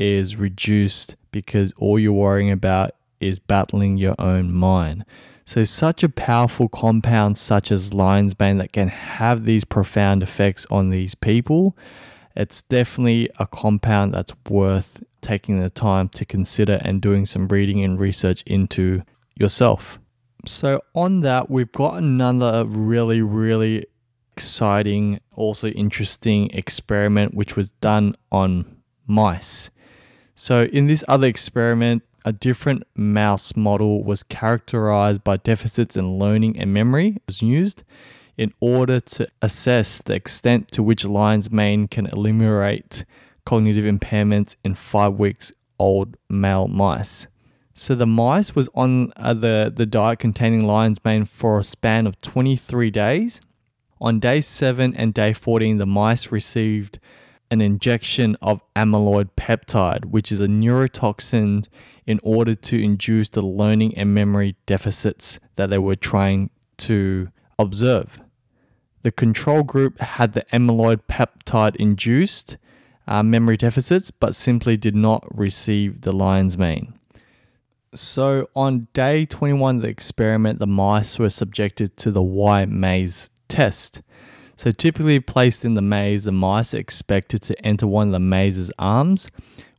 is 0.00 0.36
reduced 0.36 1.14
because 1.30 1.72
all 1.76 1.98
you're 1.98 2.12
worrying 2.12 2.50
about 2.50 2.92
is 3.20 3.38
battling 3.38 3.98
your 3.98 4.14
own 4.18 4.50
mind. 4.50 5.04
So, 5.50 5.64
such 5.64 6.04
a 6.04 6.08
powerful 6.08 6.68
compound, 6.68 7.36
such 7.36 7.72
as 7.72 7.92
lion's 7.92 8.38
mane, 8.38 8.58
that 8.58 8.72
can 8.72 8.86
have 8.86 9.46
these 9.46 9.64
profound 9.64 10.22
effects 10.22 10.64
on 10.70 10.90
these 10.90 11.16
people, 11.16 11.76
it's 12.36 12.62
definitely 12.62 13.30
a 13.40 13.48
compound 13.48 14.14
that's 14.14 14.32
worth 14.48 15.02
taking 15.20 15.58
the 15.58 15.68
time 15.68 16.08
to 16.10 16.24
consider 16.24 16.78
and 16.82 17.02
doing 17.02 17.26
some 17.26 17.48
reading 17.48 17.82
and 17.82 17.98
research 17.98 18.44
into 18.46 19.02
yourself. 19.34 19.98
So, 20.46 20.82
on 20.94 21.22
that, 21.22 21.50
we've 21.50 21.72
got 21.72 21.96
another 21.96 22.64
really, 22.64 23.20
really 23.20 23.86
exciting, 24.36 25.18
also 25.32 25.66
interesting 25.70 26.48
experiment 26.52 27.34
which 27.34 27.56
was 27.56 27.70
done 27.80 28.14
on 28.30 28.82
mice. 29.08 29.70
So, 30.36 30.66
in 30.66 30.86
this 30.86 31.02
other 31.08 31.26
experiment, 31.26 32.04
a 32.24 32.32
different 32.32 32.84
mouse 32.94 33.56
model 33.56 34.02
was 34.04 34.22
characterized 34.22 35.24
by 35.24 35.36
deficits 35.36 35.96
in 35.96 36.18
learning 36.18 36.58
and 36.58 36.72
memory 36.72 37.18
was 37.26 37.42
used 37.42 37.84
in 38.36 38.52
order 38.60 39.00
to 39.00 39.28
assess 39.42 40.00
the 40.02 40.14
extent 40.14 40.70
to 40.72 40.82
which 40.82 41.04
lion's 41.04 41.50
mane 41.50 41.88
can 41.88 42.06
eliminate 42.06 43.04
cognitive 43.44 43.84
impairments 43.84 44.56
in 44.64 44.74
5 44.74 45.18
weeks 45.18 45.52
old 45.78 46.16
male 46.28 46.68
mice. 46.68 47.26
So 47.74 47.94
the 47.94 48.06
mice 48.06 48.54
was 48.54 48.68
on 48.74 49.12
uh, 49.16 49.34
the, 49.34 49.72
the 49.74 49.86
diet 49.86 50.18
containing 50.18 50.66
lion's 50.66 51.02
mane 51.04 51.24
for 51.24 51.58
a 51.58 51.64
span 51.64 52.06
of 52.06 52.20
23 52.20 52.90
days. 52.90 53.40
On 54.00 54.18
day 54.18 54.40
7 54.40 54.94
and 54.94 55.12
day 55.12 55.32
14 55.32 55.78
the 55.78 55.86
mice 55.86 56.32
received 56.32 56.98
an 57.50 57.60
injection 57.60 58.36
of 58.40 58.60
amyloid 58.76 59.30
peptide, 59.36 60.06
which 60.06 60.30
is 60.30 60.40
a 60.40 60.46
neurotoxin 60.46 61.66
in 62.06 62.20
order 62.22 62.54
to 62.54 62.82
induce 62.82 63.28
the 63.28 63.42
learning 63.42 63.96
and 63.96 64.14
memory 64.14 64.56
deficits 64.66 65.40
that 65.56 65.70
they 65.70 65.78
were 65.78 65.96
trying 65.96 66.50
to 66.78 67.28
observe. 67.58 68.20
The 69.02 69.12
control 69.12 69.62
group 69.62 69.98
had 70.00 70.34
the 70.34 70.44
amyloid 70.52 71.02
peptide 71.08 71.76
induced 71.76 72.58
uh, 73.08 73.22
memory 73.22 73.56
deficits, 73.56 74.10
but 74.10 74.34
simply 74.34 74.76
did 74.76 74.94
not 74.94 75.26
receive 75.36 76.02
the 76.02 76.12
lion's 76.12 76.56
mane. 76.56 76.94
So, 77.92 78.48
on 78.54 78.86
day 78.92 79.26
21 79.26 79.76
of 79.76 79.82
the 79.82 79.88
experiment, 79.88 80.60
the 80.60 80.66
mice 80.66 81.18
were 81.18 81.30
subjected 81.30 81.96
to 81.98 82.12
the 82.12 82.22
Y 82.22 82.64
maze 82.66 83.30
test. 83.48 84.00
So, 84.60 84.70
typically 84.70 85.20
placed 85.20 85.64
in 85.64 85.72
the 85.72 85.80
maze, 85.80 86.24
the 86.24 86.32
mice 86.32 86.74
are 86.74 86.76
expected 86.76 87.40
to 87.44 87.58
enter 87.66 87.86
one 87.86 88.08
of 88.08 88.12
the 88.12 88.18
maze's 88.20 88.70
arms, 88.78 89.30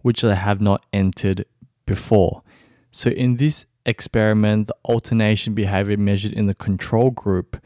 which 0.01 0.23
they 0.23 0.33
have 0.33 0.59
not 0.59 0.87
entered 0.91 1.45
before. 1.85 2.41
So, 2.89 3.11
in 3.11 3.35
this 3.35 3.67
experiment, 3.85 4.65
the 4.65 4.75
alternation 4.83 5.53
behavior 5.53 5.97
measured 5.97 6.33
in 6.33 6.47
the 6.47 6.55
control 6.55 7.11
group, 7.11 7.63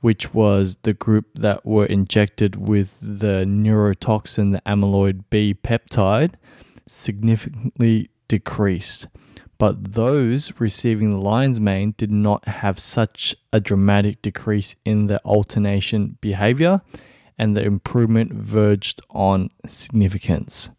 which 0.00 0.34
was 0.34 0.78
the 0.82 0.92
group 0.92 1.26
that 1.36 1.64
were 1.64 1.86
injected 1.86 2.56
with 2.56 2.98
the 3.00 3.44
neurotoxin, 3.46 4.50
the 4.50 4.62
amyloid 4.66 5.22
B 5.30 5.54
peptide, 5.54 6.34
significantly 6.88 8.10
decreased 8.26 9.06
but 9.58 9.94
those 9.94 10.52
receiving 10.58 11.10
the 11.12 11.20
lion's 11.20 11.60
mane 11.60 11.94
did 11.96 12.10
not 12.10 12.46
have 12.46 12.78
such 12.78 13.34
a 13.52 13.60
dramatic 13.60 14.20
decrease 14.22 14.76
in 14.84 15.06
their 15.06 15.20
alternation 15.24 16.18
behavior, 16.20 16.82
and 17.38 17.56
the 17.56 17.62
improvement 17.62 18.32
verged 18.32 19.00
on 19.10 19.48
significance. 19.66 20.70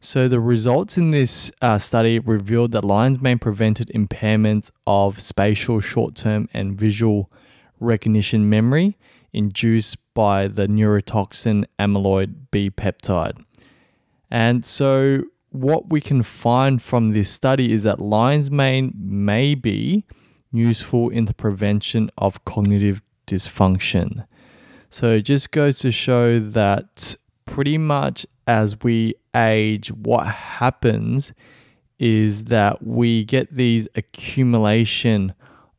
So, 0.00 0.28
the 0.28 0.38
results 0.38 0.98
in 0.98 1.12
this 1.12 1.50
uh, 1.62 1.78
study 1.78 2.18
revealed 2.18 2.72
that 2.72 2.84
lion's 2.84 3.22
mane 3.22 3.38
prevented 3.38 3.88
impairments 3.94 4.70
of 4.86 5.18
spatial, 5.18 5.80
short 5.80 6.14
term, 6.14 6.48
and 6.52 6.78
visual 6.78 7.30
recognition 7.80 8.48
memory 8.48 8.98
induced 9.32 9.96
by 10.12 10.46
the 10.46 10.66
neurotoxin 10.66 11.64
amyloid 11.78 12.34
B 12.50 12.70
peptide. 12.70 13.42
And 14.30 14.64
so, 14.64 15.22
what 15.54 15.90
we 15.90 16.00
can 16.00 16.22
find 16.24 16.82
from 16.82 17.12
this 17.12 17.30
study 17.30 17.72
is 17.72 17.84
that 17.84 18.00
lion's 18.00 18.50
mane 18.50 18.92
may 18.98 19.54
be 19.54 20.04
useful 20.50 21.10
in 21.10 21.26
the 21.26 21.34
prevention 21.34 22.10
of 22.18 22.44
cognitive 22.44 23.00
dysfunction. 23.28 24.26
So 24.90 25.12
it 25.12 25.22
just 25.22 25.52
goes 25.52 25.78
to 25.78 25.92
show 25.92 26.40
that 26.40 27.14
pretty 27.46 27.78
much 27.78 28.26
as 28.48 28.80
we 28.82 29.14
age, 29.34 29.92
what 29.92 30.26
happens 30.26 31.32
is 32.00 32.44
that 32.44 32.84
we 32.84 33.24
get 33.24 33.52
these 33.52 33.86
accumulation 33.94 35.34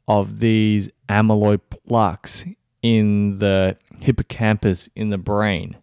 of 0.08 0.40
these 0.40 0.90
amyloid 1.10 1.60
plaques 1.86 2.46
in 2.82 3.40
the 3.40 3.76
hippocampus 4.00 4.90
in 4.96 5.10
the 5.10 5.18
brain. 5.18 5.76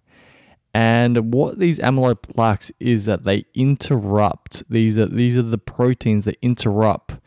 And 0.75 1.35
what 1.35 1.59
these 1.59 1.79
amyloid 1.79 2.23
plaques 2.23 2.73
is 2.81 3.05
that 3.05 3.25
they 3.25 3.45
interrupt 3.55 4.63
these 4.71 4.99
are 4.99 5.07
these 5.07 5.37
are 5.37 5.43
the 5.43 5.59
proteins 5.59 6.25
that 6.25 6.39
interrupt 6.41 7.19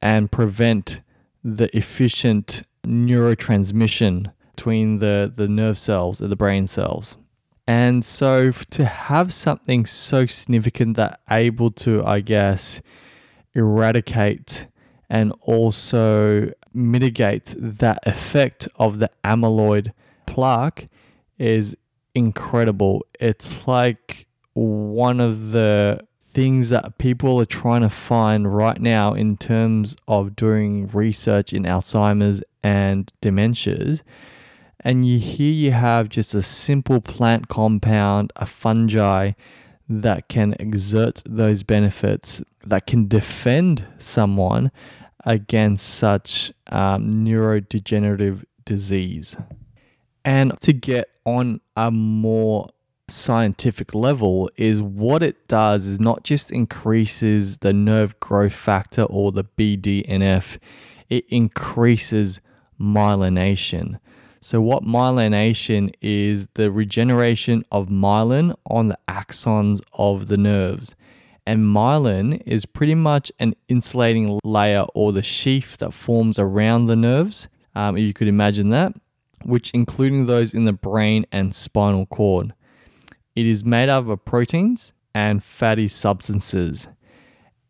and 0.00 0.32
prevent 0.32 1.02
the 1.44 1.74
efficient 1.76 2.62
neurotransmission 2.86 4.32
between 4.56 4.98
the, 4.98 5.30
the 5.34 5.48
nerve 5.48 5.78
cells 5.78 6.20
and 6.20 6.30
the 6.30 6.36
brain 6.36 6.66
cells. 6.66 7.16
And 7.66 8.04
so 8.04 8.50
to 8.52 8.84
have 8.84 9.32
something 9.32 9.86
so 9.86 10.26
significant 10.26 10.96
that 10.96 11.20
able 11.30 11.70
to, 11.72 12.04
I 12.04 12.20
guess, 12.20 12.80
eradicate 13.54 14.66
and 15.08 15.32
also 15.40 16.50
mitigate 16.72 17.54
that 17.56 18.00
effect 18.06 18.68
of 18.76 18.98
the 18.98 19.10
amyloid 19.24 19.92
plaque 20.26 20.88
is 21.38 21.76
incredible. 22.14 23.06
It's 23.18 23.66
like 23.66 24.26
one 24.54 25.20
of 25.20 25.52
the 25.52 26.00
things 26.22 26.68
that 26.70 26.98
people 26.98 27.40
are 27.40 27.46
trying 27.46 27.82
to 27.82 27.90
find 27.90 28.54
right 28.54 28.80
now 28.80 29.14
in 29.14 29.36
terms 29.36 29.96
of 30.06 30.36
doing 30.36 30.88
research 30.88 31.52
in 31.52 31.64
Alzheimer's 31.64 32.42
and 32.62 33.12
dementias 33.20 34.02
and 34.82 35.04
you 35.04 35.18
here 35.18 35.52
you 35.52 35.72
have 35.72 36.08
just 36.08 36.34
a 36.34 36.42
simple 36.42 37.00
plant 37.00 37.48
compound, 37.48 38.32
a 38.36 38.46
fungi 38.46 39.32
that 39.88 40.28
can 40.28 40.54
exert 40.58 41.22
those 41.26 41.62
benefits, 41.62 42.42
that 42.64 42.86
can 42.86 43.08
defend 43.08 43.84
someone 43.98 44.70
against 45.24 45.86
such 45.86 46.52
um, 46.68 47.10
neurodegenerative 47.10 48.44
disease. 48.64 49.36
And 50.24 50.58
to 50.60 50.72
get 50.72 51.08
on 51.24 51.60
a 51.76 51.90
more 51.90 52.70
scientific 53.08 53.94
level 53.94 54.50
is 54.56 54.80
what 54.80 55.22
it 55.22 55.48
does 55.48 55.86
is 55.86 56.00
not 56.00 56.22
just 56.22 56.52
increases 56.52 57.58
the 57.58 57.72
nerve 57.72 58.18
growth 58.20 58.52
factor 58.52 59.02
or 59.02 59.32
the 59.32 59.44
BDNF, 59.44 60.58
it 61.08 61.24
increases 61.28 62.40
myelination. 62.80 63.98
So, 64.40 64.60
what 64.60 64.84
myelination 64.84 65.92
is 66.00 66.46
the 66.54 66.70
regeneration 66.70 67.64
of 67.70 67.88
myelin 67.88 68.54
on 68.64 68.88
the 68.88 68.98
axons 69.06 69.80
of 69.92 70.28
the 70.28 70.38
nerves. 70.38 70.94
And 71.46 71.64
myelin 71.64 72.42
is 72.46 72.64
pretty 72.64 72.94
much 72.94 73.32
an 73.38 73.54
insulating 73.68 74.38
layer 74.44 74.84
or 74.94 75.12
the 75.12 75.22
sheath 75.22 75.78
that 75.78 75.92
forms 75.92 76.38
around 76.38 76.86
the 76.86 76.96
nerves, 76.96 77.48
um, 77.74 77.96
you 77.96 78.12
could 78.12 78.28
imagine 78.28 78.70
that, 78.70 78.94
which 79.44 79.70
including 79.72 80.26
those 80.26 80.54
in 80.54 80.64
the 80.64 80.72
brain 80.72 81.26
and 81.32 81.54
spinal 81.54 82.06
cord. 82.06 82.54
It 83.34 83.46
is 83.46 83.64
made 83.64 83.88
up 83.88 84.08
of 84.08 84.24
proteins 84.24 84.92
and 85.14 85.42
fatty 85.42 85.88
substances. 85.88 86.88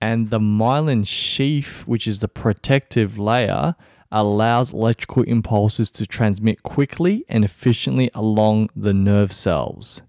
And 0.01 0.31
the 0.31 0.39
myelin 0.39 1.07
sheath, 1.07 1.83
which 1.87 2.07
is 2.07 2.21
the 2.21 2.29
protective 2.29 3.19
layer, 3.19 3.77
allows 4.11 4.73
electrical 4.73 5.23
impulses 5.25 5.91
to 5.93 6.07
transmit 6.07 6.63
quickly 6.63 7.25
and 7.29 7.45
efficiently 7.45 8.11
along 8.15 8.71
the 8.75 8.95
nerve 8.95 9.33
cells. 9.33 10.03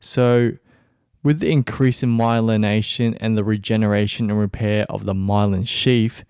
So, 0.00 0.52
with 1.22 1.40
the 1.40 1.50
increase 1.50 2.02
in 2.04 2.16
myelination 2.16 3.16
and 3.20 3.36
the 3.36 3.42
regeneration 3.42 4.30
and 4.30 4.38
repair 4.38 4.86
of 4.88 5.06
the 5.06 5.14
myelin 5.14 5.66
sheath, 5.66 6.24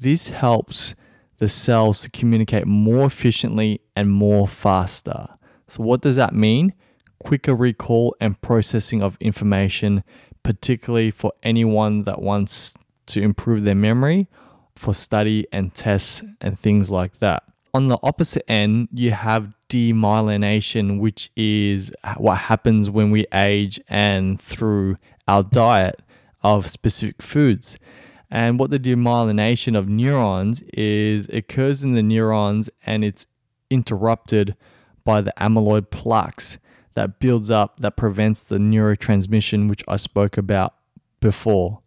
this 0.00 0.30
helps 0.30 0.94
the 1.38 1.48
cells 1.48 2.00
to 2.00 2.10
communicate 2.10 2.66
more 2.66 3.06
efficiently 3.06 3.80
and 3.94 4.10
more 4.10 4.46
faster. 4.48 5.28
So, 5.66 5.82
what 5.82 6.00
does 6.00 6.16
that 6.16 6.34
mean? 6.34 6.74
Quicker 7.18 7.54
recall 7.54 8.16
and 8.20 8.40
processing 8.40 9.02
of 9.02 9.16
information, 9.20 10.04
particularly 10.42 11.10
for 11.10 11.32
anyone 11.42 12.04
that 12.04 12.20
wants 12.22 12.74
to 13.06 13.22
improve 13.22 13.64
their 13.64 13.74
memory 13.74 14.28
for 14.76 14.94
study 14.94 15.46
and 15.52 15.74
tests 15.74 16.22
and 16.40 16.58
things 16.58 16.90
like 16.90 17.18
that. 17.18 17.42
On 17.74 17.88
the 17.88 17.98
opposite 18.02 18.48
end, 18.50 18.88
you 18.92 19.10
have 19.10 19.52
demyelination, 19.68 21.00
which 21.00 21.30
is 21.36 21.92
what 22.16 22.36
happens 22.36 22.88
when 22.88 23.10
we 23.10 23.26
age 23.32 23.80
and 23.88 24.40
through 24.40 24.96
our 25.26 25.42
diet 25.42 26.00
of 26.42 26.68
specific 26.68 27.20
foods. 27.20 27.78
And 28.30 28.58
what 28.58 28.70
the 28.70 28.78
demyelination 28.78 29.76
of 29.76 29.88
neurons 29.88 30.62
is 30.74 31.28
occurs 31.30 31.82
in 31.82 31.92
the 31.92 32.02
neurons 32.02 32.68
and 32.84 33.04
it's 33.04 33.26
interrupted 33.70 34.54
by 35.04 35.20
the 35.20 35.32
amyloid 35.38 35.90
plaques 35.90 36.58
that 36.94 37.20
builds 37.20 37.50
up 37.50 37.80
that 37.80 37.96
prevents 37.96 38.42
the 38.42 38.58
neurotransmission 38.58 39.68
which 39.68 39.82
I 39.88 39.96
spoke 39.96 40.36
about 40.36 40.74
before. 41.20 41.80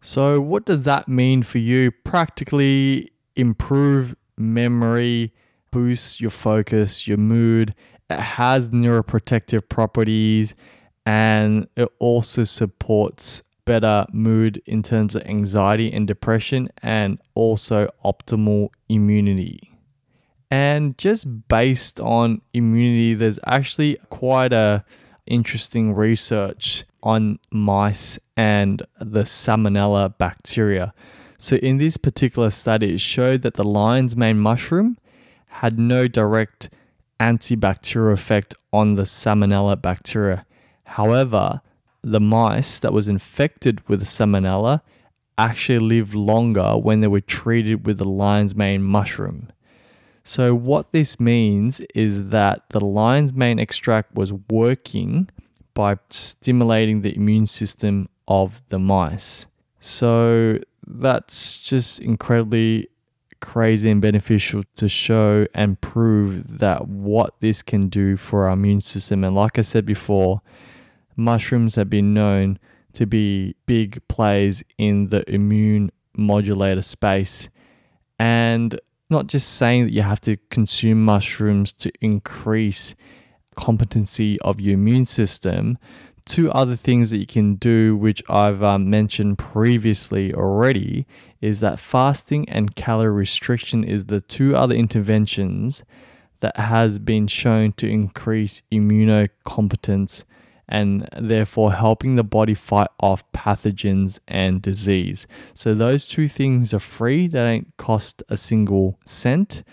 So, 0.00 0.40
what 0.40 0.64
does 0.64 0.84
that 0.84 1.08
mean 1.08 1.42
for 1.42 1.58
you? 1.58 1.90
Practically 1.90 3.10
improve 3.36 4.14
memory, 4.38 5.34
boost 5.70 6.20
your 6.20 6.30
focus, 6.30 7.06
your 7.06 7.18
mood. 7.18 7.74
It 8.08 8.20
has 8.20 8.70
neuroprotective 8.70 9.68
properties 9.68 10.54
and 11.04 11.66
it 11.76 11.88
also 11.98 12.44
supports 12.44 13.42
better 13.70 14.04
mood 14.12 14.60
in 14.66 14.82
terms 14.82 15.14
of 15.14 15.22
anxiety 15.26 15.92
and 15.92 16.08
depression 16.08 16.68
and 16.82 17.20
also 17.36 17.88
optimal 18.04 18.68
immunity. 18.88 19.78
And 20.50 20.98
just 20.98 21.46
based 21.46 22.00
on 22.00 22.42
immunity, 22.52 23.14
there's 23.14 23.38
actually 23.46 23.96
quite 24.08 24.52
a 24.52 24.84
interesting 25.28 25.94
research 25.94 26.84
on 27.04 27.38
mice 27.52 28.18
and 28.36 28.82
the 28.98 29.22
Salmonella 29.22 30.18
bacteria. 30.18 30.92
So, 31.38 31.54
in 31.54 31.78
this 31.78 31.96
particular 31.96 32.50
study, 32.50 32.94
it 32.94 33.00
showed 33.00 33.42
that 33.42 33.54
the 33.54 33.62
lion's 33.62 34.16
mane 34.16 34.40
mushroom 34.40 34.98
had 35.46 35.78
no 35.78 36.08
direct 36.08 36.70
antibacterial 37.20 38.14
effect 38.14 38.52
on 38.72 38.96
the 38.96 39.04
Salmonella 39.04 39.80
bacteria. 39.80 40.44
However, 40.82 41.60
the 42.02 42.20
mice 42.20 42.78
that 42.80 42.92
was 42.92 43.08
infected 43.08 43.86
with 43.88 44.04
Salmonella 44.04 44.80
actually 45.36 45.78
lived 45.78 46.14
longer 46.14 46.76
when 46.76 47.00
they 47.00 47.06
were 47.06 47.20
treated 47.20 47.86
with 47.86 47.98
the 47.98 48.08
lion's 48.08 48.54
mane 48.54 48.82
mushroom. 48.82 49.50
So, 50.22 50.54
what 50.54 50.92
this 50.92 51.18
means 51.18 51.80
is 51.94 52.28
that 52.28 52.64
the 52.70 52.80
lion's 52.80 53.32
mane 53.32 53.58
extract 53.58 54.14
was 54.14 54.32
working 54.32 55.28
by 55.74 55.96
stimulating 56.10 57.00
the 57.00 57.14
immune 57.14 57.46
system 57.46 58.08
of 58.28 58.62
the 58.68 58.78
mice. 58.78 59.46
So 59.80 60.58
that's 60.86 61.58
just 61.58 62.00
incredibly 62.00 62.88
crazy 63.40 63.90
and 63.90 64.02
beneficial 64.02 64.62
to 64.76 64.88
show 64.88 65.46
and 65.54 65.80
prove 65.80 66.58
that 66.58 66.86
what 66.86 67.34
this 67.40 67.62
can 67.62 67.88
do 67.88 68.16
for 68.16 68.46
our 68.46 68.52
immune 68.52 68.80
system. 68.80 69.24
And 69.24 69.34
like 69.34 69.58
I 69.58 69.62
said 69.62 69.86
before, 69.86 70.42
mushrooms 71.20 71.76
have 71.76 71.90
been 71.90 72.12
known 72.12 72.58
to 72.94 73.06
be 73.06 73.54
big 73.66 74.02
plays 74.08 74.64
in 74.78 75.08
the 75.08 75.28
immune 75.32 75.90
modulator 76.16 76.82
space. 76.82 77.48
And 78.18 78.78
not 79.08 79.26
just 79.26 79.54
saying 79.54 79.84
that 79.84 79.92
you 79.92 80.02
have 80.02 80.20
to 80.22 80.36
consume 80.50 81.04
mushrooms 81.04 81.72
to 81.72 81.92
increase 82.00 82.94
competency 83.56 84.40
of 84.40 84.60
your 84.60 84.74
immune 84.74 85.04
system. 85.04 85.78
Two 86.24 86.50
other 86.52 86.76
things 86.76 87.10
that 87.10 87.18
you 87.18 87.26
can 87.26 87.56
do, 87.56 87.96
which 87.96 88.22
I've 88.28 88.62
um, 88.62 88.88
mentioned 88.88 89.38
previously 89.38 90.32
already, 90.32 91.06
is 91.40 91.60
that 91.60 91.80
fasting 91.80 92.48
and 92.48 92.76
calorie 92.76 93.10
restriction 93.10 93.82
is 93.82 94.06
the 94.06 94.20
two 94.20 94.54
other 94.54 94.74
interventions 94.74 95.82
that 96.40 96.56
has 96.56 96.98
been 96.98 97.26
shown 97.26 97.72
to 97.72 97.88
increase 97.88 98.62
immunocompetence 98.72 100.24
and 100.70 101.08
therefore 101.18 101.74
helping 101.74 102.16
the 102.16 102.24
body 102.24 102.54
fight 102.54 102.88
off 103.00 103.30
pathogens 103.32 104.20
and 104.28 104.62
disease. 104.62 105.26
So 105.52 105.74
those 105.74 106.08
two 106.08 106.28
things 106.28 106.72
are 106.72 106.78
free, 106.78 107.26
they 107.26 107.38
don't 107.38 107.76
cost 107.76 108.22
a 108.28 108.36
single 108.36 108.98
cent, 109.04 109.64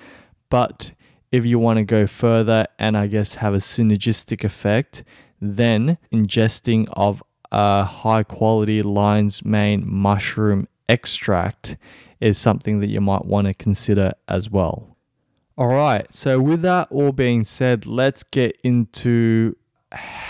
but 0.49 0.91
if 1.31 1.45
you 1.45 1.60
want 1.60 1.77
to 1.77 1.83
go 1.83 2.07
further 2.07 2.67
and 2.79 2.97
I 2.97 3.07
guess 3.07 3.36
have 3.36 3.53
a 3.53 3.57
synergistic 3.57 4.43
effect, 4.43 5.03
then 5.39 5.97
ingesting 6.12 6.88
of 6.93 7.21
a 7.51 7.83
high 7.83 8.23
quality 8.23 8.81
lion's 8.81 9.45
mane 9.45 9.83
mushroom 9.86 10.67
extract 10.89 11.77
is 12.19 12.38
something 12.38 12.79
that 12.79 12.88
you 12.88 13.01
might 13.01 13.25
want 13.25 13.45
to 13.47 13.53
consider 13.53 14.12
as 14.27 14.49
well. 14.49 14.97
All 15.57 15.67
right. 15.67 16.12
So, 16.13 16.39
with 16.39 16.62
that 16.63 16.88
all 16.91 17.12
being 17.12 17.43
said, 17.43 17.86
let's 17.86 18.23
get 18.23 18.57
into 18.63 19.55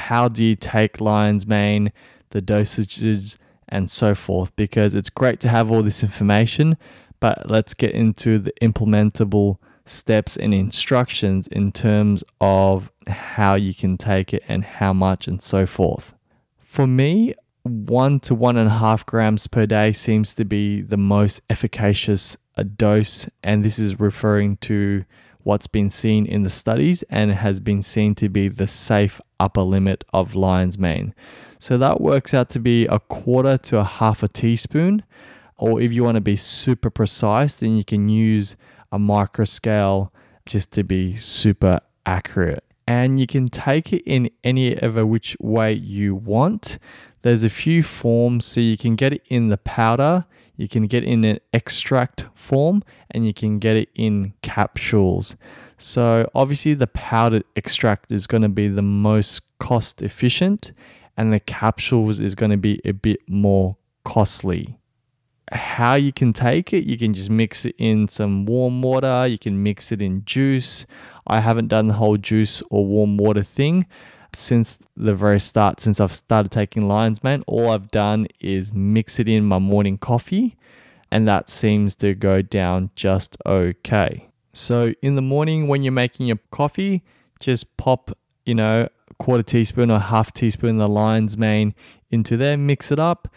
how 0.07 0.29
do 0.29 0.41
you 0.41 0.55
take 0.55 1.01
lion's 1.01 1.45
mane, 1.45 1.91
the 2.29 2.41
dosages, 2.41 3.35
and 3.67 3.91
so 3.91 4.15
forth, 4.15 4.55
because 4.55 4.93
it's 4.93 5.09
great 5.09 5.41
to 5.41 5.49
have 5.49 5.69
all 5.69 5.83
this 5.83 6.01
information, 6.01 6.77
but 7.19 7.49
let's 7.49 7.73
get 7.73 7.91
into 7.91 8.39
the 8.39 8.53
implementable 8.61 9.57
steps 9.83 10.37
and 10.37 10.53
instructions 10.53 11.47
in 11.47 11.73
terms 11.73 12.23
of 12.39 12.89
how 13.07 13.55
you 13.55 13.73
can 13.73 13.97
take 13.97 14.33
it 14.33 14.43
and 14.47 14.63
how 14.63 14.93
much 14.93 15.27
and 15.27 15.41
so 15.41 15.65
forth. 15.65 16.15
For 16.57 16.87
me, 16.87 17.33
one 17.63 18.21
to 18.21 18.33
one 18.33 18.55
and 18.55 18.69
a 18.69 18.79
half 18.79 19.05
grams 19.05 19.45
per 19.47 19.65
day 19.65 19.91
seems 19.91 20.33
to 20.35 20.45
be 20.45 20.81
the 20.81 20.95
most 20.95 21.41
efficacious 21.49 22.37
a 22.55 22.63
dose, 22.63 23.27
and 23.43 23.61
this 23.61 23.77
is 23.77 23.99
referring 23.99 24.55
to 24.57 25.03
what's 25.43 25.67
been 25.67 25.89
seen 25.89 26.25
in 26.25 26.43
the 26.43 26.49
studies 26.49 27.03
and 27.09 27.31
has 27.31 27.59
been 27.59 27.81
seen 27.81 28.15
to 28.15 28.29
be 28.29 28.47
the 28.47 28.67
safe 28.67 29.19
upper 29.39 29.61
limit 29.61 30.03
of 30.13 30.35
lion's 30.35 30.77
mane. 30.77 31.13
So 31.59 31.77
that 31.77 32.01
works 32.01 32.33
out 32.33 32.49
to 32.49 32.59
be 32.59 32.85
a 32.85 32.99
quarter 32.99 33.57
to 33.57 33.79
a 33.79 33.83
half 33.83 34.23
a 34.23 34.27
teaspoon, 34.27 35.03
or 35.57 35.81
if 35.81 35.91
you 35.91 36.03
want 36.03 36.15
to 36.15 36.21
be 36.21 36.35
super 36.35 36.89
precise, 36.89 37.59
then 37.59 37.77
you 37.77 37.83
can 37.83 38.09
use 38.09 38.55
a 38.91 38.99
micro 38.99 39.45
scale 39.45 40.13
just 40.45 40.71
to 40.73 40.83
be 40.83 41.15
super 41.15 41.79
accurate. 42.05 42.63
And 42.87 43.19
you 43.19 43.27
can 43.27 43.49
take 43.49 43.91
it 43.91 44.03
in 44.05 44.29
any 44.43 44.75
a 44.75 45.05
which 45.05 45.35
way 45.39 45.73
you 45.73 46.15
want. 46.15 46.77
There's 47.21 47.43
a 47.43 47.49
few 47.49 47.83
forms, 47.83 48.45
so 48.45 48.61
you 48.61 48.77
can 48.77 48.95
get 48.95 49.11
it 49.11 49.23
in 49.27 49.49
the 49.49 49.57
powder, 49.57 50.25
you 50.57 50.67
can 50.67 50.87
get 50.87 51.03
in 51.03 51.23
an 51.23 51.39
extract 51.53 52.25
form, 52.33 52.83
and 53.11 53.25
you 53.25 53.33
can 53.33 53.59
get 53.59 53.75
it 53.75 53.89
in 53.95 54.33
capsules. 54.41 55.35
So, 55.77 56.29
obviously, 56.33 56.73
the 56.73 56.87
powdered 56.87 57.43
extract 57.55 58.11
is 58.11 58.27
going 58.27 58.41
to 58.41 58.49
be 58.49 58.67
the 58.67 58.81
most 58.81 59.41
cost 59.59 60.01
efficient, 60.01 60.73
and 61.15 61.31
the 61.31 61.39
capsules 61.39 62.19
is 62.19 62.35
going 62.35 62.51
to 62.51 62.57
be 62.57 62.81
a 62.83 62.91
bit 62.91 63.19
more 63.29 63.77
costly. 64.03 64.77
How 65.51 65.93
you 65.93 66.11
can 66.11 66.33
take 66.33 66.73
it, 66.73 66.83
you 66.85 66.97
can 66.97 67.13
just 67.13 67.29
mix 67.29 67.63
it 67.63 67.75
in 67.77 68.07
some 68.09 68.45
warm 68.45 68.81
water, 68.81 69.27
you 69.27 69.37
can 69.37 69.63
mix 69.63 69.91
it 69.91 70.01
in 70.01 70.25
juice. 70.25 70.85
I 71.25 71.39
haven't 71.39 71.69
done 71.69 71.87
the 71.87 71.93
whole 71.93 72.17
juice 72.17 72.61
or 72.69 72.85
warm 72.85 73.17
water 73.17 73.43
thing 73.43 73.85
since 74.37 74.79
the 74.95 75.15
very 75.15 75.39
start, 75.39 75.79
since 75.79 75.99
I've 75.99 76.13
started 76.13 76.51
taking 76.51 76.87
Lion's 76.87 77.23
Mane, 77.23 77.43
all 77.47 77.71
I've 77.71 77.89
done 77.89 78.27
is 78.39 78.71
mix 78.71 79.19
it 79.19 79.27
in 79.27 79.45
my 79.45 79.59
morning 79.59 79.97
coffee, 79.97 80.55
and 81.11 81.27
that 81.27 81.49
seems 81.49 81.95
to 81.95 82.13
go 82.13 82.41
down 82.41 82.91
just 82.95 83.37
okay. 83.45 84.29
So 84.53 84.93
in 85.01 85.15
the 85.15 85.21
morning 85.21 85.67
when 85.67 85.83
you're 85.83 85.91
making 85.91 86.27
your 86.27 86.39
coffee, 86.51 87.03
just 87.39 87.75
pop, 87.77 88.15
you 88.45 88.53
know, 88.53 88.87
a 89.09 89.13
quarter 89.15 89.43
teaspoon 89.43 89.89
or 89.89 89.99
half 89.99 90.31
teaspoon 90.33 90.75
of 90.75 90.81
the 90.81 90.89
Lion's 90.89 91.37
Mane 91.37 91.73
into 92.11 92.37
there, 92.37 92.57
mix 92.57 92.91
it 92.91 92.99
up. 92.99 93.27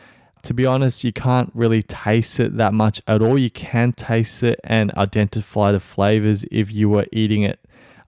To 0.42 0.54
be 0.54 0.64
honest, 0.64 1.04
you 1.04 1.12
can't 1.12 1.50
really 1.54 1.82
taste 1.82 2.40
it 2.40 2.56
that 2.56 2.72
much 2.72 3.02
at 3.06 3.20
all. 3.20 3.38
You 3.38 3.50
can 3.50 3.92
taste 3.92 4.42
it 4.42 4.60
and 4.64 4.92
identify 4.94 5.72
the 5.72 5.80
flavors 5.80 6.44
if 6.50 6.70
you 6.72 6.88
were 6.88 7.06
eating 7.12 7.42
it 7.42 7.60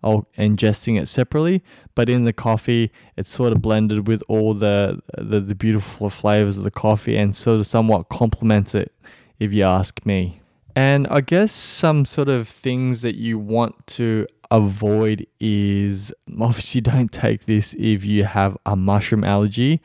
or 0.02 0.26
ingesting 0.36 1.00
it 1.00 1.06
separately. 1.06 1.62
But 1.94 2.08
in 2.08 2.24
the 2.24 2.32
coffee, 2.32 2.90
it's 3.16 3.28
sort 3.28 3.52
of 3.52 3.62
blended 3.62 4.08
with 4.08 4.22
all 4.28 4.54
the, 4.54 5.00
the, 5.16 5.40
the 5.40 5.54
beautiful 5.54 6.10
flavors 6.10 6.58
of 6.58 6.64
the 6.64 6.70
coffee 6.70 7.16
and 7.16 7.34
sort 7.34 7.60
of 7.60 7.66
somewhat 7.66 8.08
complements 8.08 8.74
it, 8.74 8.92
if 9.38 9.52
you 9.52 9.64
ask 9.64 10.04
me. 10.04 10.40
And 10.74 11.06
I 11.08 11.20
guess 11.20 11.52
some 11.52 12.04
sort 12.04 12.28
of 12.28 12.48
things 12.48 13.02
that 13.02 13.16
you 13.16 13.38
want 13.38 13.86
to 13.88 14.26
avoid 14.50 15.26
is 15.40 16.14
obviously 16.40 16.80
don't 16.80 17.12
take 17.12 17.46
this 17.46 17.74
if 17.78 18.04
you 18.04 18.24
have 18.24 18.56
a 18.64 18.76
mushroom 18.76 19.24
allergy. 19.24 19.80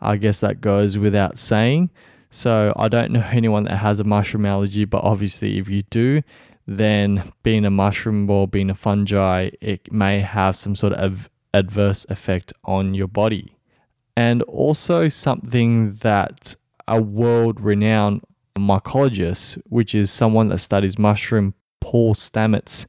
I 0.00 0.16
guess 0.16 0.40
that 0.40 0.60
goes 0.60 0.96
without 0.96 1.38
saying. 1.38 1.90
So 2.30 2.72
I 2.76 2.88
don't 2.88 3.10
know 3.10 3.26
anyone 3.30 3.64
that 3.64 3.78
has 3.78 4.00
a 4.00 4.04
mushroom 4.04 4.46
allergy, 4.46 4.84
but 4.84 5.02
obviously 5.02 5.58
if 5.58 5.68
you 5.68 5.82
do, 5.82 6.22
then 6.70 7.32
being 7.42 7.64
a 7.64 7.70
mushroom 7.70 8.28
or 8.28 8.46
being 8.46 8.68
a 8.68 8.74
fungi, 8.74 9.48
it 9.62 9.90
may 9.90 10.20
have 10.20 10.54
some 10.54 10.76
sort 10.76 10.92
of 10.92 11.30
adverse 11.54 12.04
effect 12.10 12.52
on 12.62 12.92
your 12.92 13.08
body. 13.08 13.56
And 14.14 14.42
also 14.42 15.08
something 15.08 15.92
that 16.02 16.54
a 16.86 17.00
world 17.00 17.58
renowned 17.58 18.22
mycologist, 18.54 19.58
which 19.64 19.94
is 19.94 20.10
someone 20.10 20.48
that 20.48 20.58
studies 20.58 20.98
mushroom, 20.98 21.54
Paul 21.80 22.14
Stamets, 22.14 22.84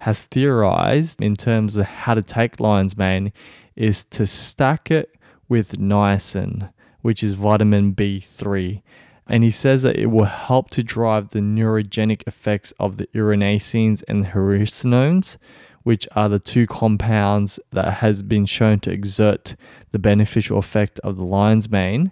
has 0.00 0.22
theorized 0.22 1.22
in 1.22 1.36
terms 1.36 1.76
of 1.76 1.86
how 1.86 2.14
to 2.14 2.22
take 2.22 2.58
lion's 2.58 2.96
mane 2.96 3.32
is 3.76 4.04
to 4.06 4.26
stack 4.26 4.90
it 4.90 5.14
with 5.48 5.78
niacin, 5.78 6.72
which 7.02 7.22
is 7.22 7.34
vitamin 7.34 7.94
B3 7.94 8.82
and 9.30 9.44
he 9.44 9.50
says 9.50 9.82
that 9.82 9.96
it 9.96 10.06
will 10.06 10.24
help 10.24 10.70
to 10.70 10.82
drive 10.82 11.28
the 11.28 11.38
neurogenic 11.38 12.26
effects 12.26 12.72
of 12.80 12.96
the 12.96 13.06
erinacines 13.14 14.02
and 14.08 14.26
hericenones, 14.26 15.36
which 15.84 16.08
are 16.16 16.28
the 16.28 16.40
two 16.40 16.66
compounds 16.66 17.60
that 17.70 17.94
has 17.94 18.22
been 18.22 18.44
shown 18.44 18.80
to 18.80 18.90
exert 18.90 19.54
the 19.92 20.00
beneficial 20.00 20.58
effect 20.58 20.98
of 21.00 21.16
the 21.16 21.24
lion's 21.24 21.70
mane 21.70 22.10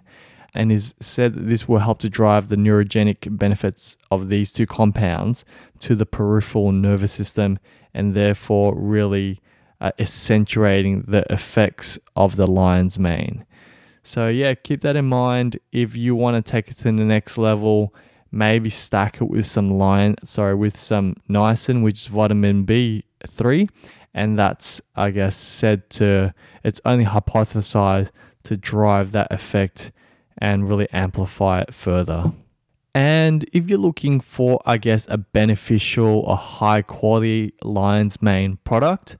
and 0.53 0.71
is 0.71 0.95
said 1.01 1.33
that 1.33 1.47
this 1.49 1.67
will 1.67 1.79
help 1.79 1.99
to 1.99 2.09
drive 2.09 2.47
the 2.47 2.55
neurogenic 2.55 3.37
benefits 3.37 3.97
of 4.09 4.29
these 4.29 4.53
two 4.53 4.65
compounds 4.65 5.43
to 5.81 5.95
the 5.95 6.05
peripheral 6.05 6.71
nervous 6.71 7.11
system 7.11 7.59
and 7.93 8.15
therefore 8.15 8.73
really 8.75 9.41
uh, 9.81 9.91
accentuating 9.99 11.03
the 11.07 11.25
effects 11.29 11.99
of 12.15 12.37
the 12.37 12.47
lion's 12.47 12.97
mane. 12.97 13.45
So 14.09 14.27
yeah, 14.27 14.55
keep 14.55 14.81
that 14.81 14.95
in 14.95 15.05
mind. 15.05 15.59
If 15.71 15.95
you 15.95 16.15
want 16.15 16.43
to 16.43 16.51
take 16.51 16.69
it 16.69 16.79
to 16.79 16.85
the 16.85 16.91
next 16.91 17.37
level, 17.37 17.93
maybe 18.31 18.67
stack 18.67 19.21
it 19.21 19.25
with 19.25 19.45
some 19.45 19.69
lion, 19.69 20.15
sorry, 20.23 20.55
with 20.55 20.79
some 20.79 21.17
niacin, 21.29 21.83
which 21.83 22.01
is 22.01 22.07
vitamin 22.07 22.65
B3, 22.65 23.69
and 24.15 24.37
that's 24.37 24.81
I 24.95 25.11
guess 25.11 25.35
said 25.37 25.91
to 25.91 26.33
it's 26.63 26.81
only 26.85 27.05
hypothesized 27.05 28.09
to 28.45 28.57
drive 28.57 29.11
that 29.11 29.31
effect 29.31 29.91
and 30.39 30.67
really 30.67 30.89
amplify 30.91 31.61
it 31.61 31.75
further. 31.75 32.31
And 32.95 33.47
if 33.53 33.69
you're 33.69 33.77
looking 33.77 34.21
for, 34.21 34.59
I 34.65 34.77
guess, 34.77 35.05
a 35.07 35.19
beneficial 35.19 36.21
or 36.21 36.35
high 36.35 36.81
quality 36.81 37.53
lion's 37.61 38.23
mane 38.23 38.57
product, 38.63 39.17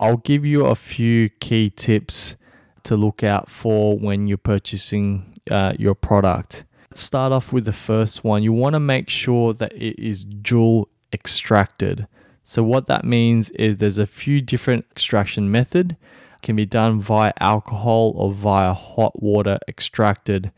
I'll 0.00 0.16
give 0.16 0.46
you 0.46 0.64
a 0.64 0.74
few 0.74 1.28
key 1.28 1.68
tips 1.68 2.36
to 2.84 2.96
look 2.96 3.22
out 3.22 3.50
for 3.50 3.98
when 3.98 4.26
you're 4.26 4.38
purchasing 4.38 5.34
uh, 5.50 5.74
your 5.78 5.94
product. 5.94 6.64
Let's 6.90 7.02
start 7.02 7.32
off 7.32 7.52
with 7.52 7.64
the 7.64 7.72
first 7.72 8.22
one. 8.22 8.42
You 8.42 8.52
want 8.52 8.74
to 8.74 8.80
make 8.80 9.08
sure 9.08 9.52
that 9.54 9.72
it 9.72 9.98
is 9.98 10.24
dual 10.24 10.88
extracted. 11.12 12.06
So 12.44 12.62
what 12.62 12.86
that 12.86 13.04
means 13.04 13.50
is 13.50 13.78
there's 13.78 13.98
a 13.98 14.06
few 14.06 14.40
different 14.40 14.84
extraction 14.90 15.50
method 15.50 15.96
it 16.34 16.42
can 16.42 16.56
be 16.56 16.66
done 16.66 17.00
via 17.00 17.32
alcohol 17.40 18.12
or 18.16 18.32
via 18.32 18.74
hot 18.74 19.22
water 19.22 19.58
extracted. 19.66 20.52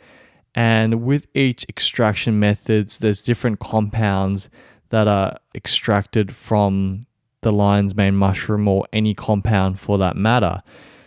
And 0.55 1.03
with 1.03 1.27
each 1.35 1.65
extraction 1.69 2.41
methods, 2.41 2.99
there's 2.99 3.23
different 3.23 3.61
compounds 3.61 4.49
that 4.89 5.07
are 5.07 5.37
extracted 5.55 6.35
from 6.35 7.03
the 7.43 7.53
lion's 7.53 7.95
mane 7.95 8.17
mushroom 8.17 8.67
or 8.67 8.87
any 8.93 9.15
compound 9.15 9.79
for 9.79 9.99
that 9.99 10.17
matter. 10.17 10.63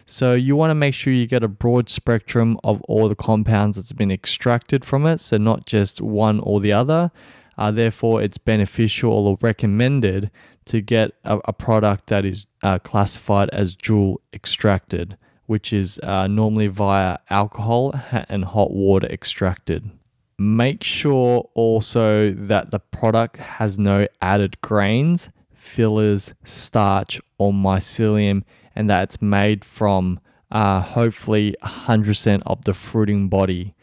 So 0.10 0.34
you 0.34 0.56
want 0.56 0.72
to 0.72 0.76
make 0.76 0.96
sure 0.96 1.14
you 1.14 1.28
get 1.28 1.44
a 1.44 1.48
broad 1.48 1.88
spectrum 1.88 2.60
of 2.64 2.82
all 2.88 3.08
the 3.08 3.16
compounds 3.16 3.78
that's 3.78 3.92
been 3.92 4.10
extracted 4.10 4.84
from 4.84 5.06
it, 5.06 5.20
so 5.20 5.38
not 5.38 5.68
just 5.68 6.02
one 6.02 6.40
or 6.40 6.60
the 6.60 6.74
other. 6.74 7.12
Uh, 7.60 7.70
therefore, 7.70 8.20
it's 8.20 8.40
beneficial 8.40 9.12
or 9.12 9.38
recommended 9.40 10.32
to 10.66 10.82
get 10.82 11.12
a, 11.26 11.38
a 11.46 11.54
product 11.54 12.08
that 12.08 12.26
is 12.26 12.48
uh, 12.64 12.80
classified 12.80 13.52
as 13.52 13.76
dual 13.76 14.20
extracted, 14.34 15.16
which 15.46 15.72
is 15.72 16.00
uh, 16.00 16.26
normally 16.26 16.66
via 16.66 17.20
alcohol 17.30 17.94
and 18.12 18.46
hot 18.46 18.72
water 18.72 19.06
extracted. 19.12 19.92
Make 20.40 20.84
sure 20.84 21.48
also 21.54 22.34
that 22.34 22.72
the 22.72 22.80
product 22.80 23.38
has 23.38 23.78
no 23.78 24.08
added 24.24 24.60
grains, 24.62 25.30
fillers, 25.54 26.34
starch, 26.44 27.22
or 27.38 27.54
mycelium 27.54 28.44
and 28.80 28.90
that 28.90 29.04
it's 29.04 29.22
made 29.22 29.66
from 29.66 30.22
uh, 30.52 30.80
hopefully 30.80 31.54
100% 31.62 32.42
of 32.46 32.64
the 32.64 32.74
fruiting 32.74 33.28
body. 33.28 33.76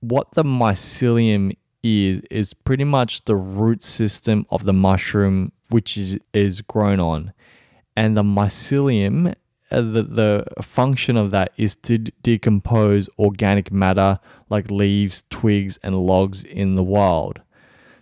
What 0.00 0.32
the 0.32 0.44
mycelium 0.44 1.56
is, 1.82 2.20
is 2.30 2.52
pretty 2.52 2.84
much 2.84 3.24
the 3.24 3.34
root 3.34 3.82
system 3.82 4.44
of 4.50 4.64
the 4.64 4.74
mushroom 4.74 5.52
which 5.70 5.96
is, 5.96 6.18
is 6.34 6.60
grown 6.60 7.00
on. 7.00 7.32
And 7.96 8.14
the 8.14 8.22
mycelium, 8.22 9.34
uh, 9.70 9.80
the, 9.80 10.02
the 10.02 10.44
function 10.60 11.16
of 11.16 11.30
that 11.30 11.52
is 11.56 11.74
to 11.76 11.96
d- 11.96 12.12
decompose 12.22 13.08
organic 13.18 13.72
matter 13.72 14.20
like 14.50 14.70
leaves, 14.70 15.24
twigs, 15.30 15.78
and 15.82 15.96
logs 16.06 16.44
in 16.44 16.74
the 16.74 16.82
wild. 16.82 17.40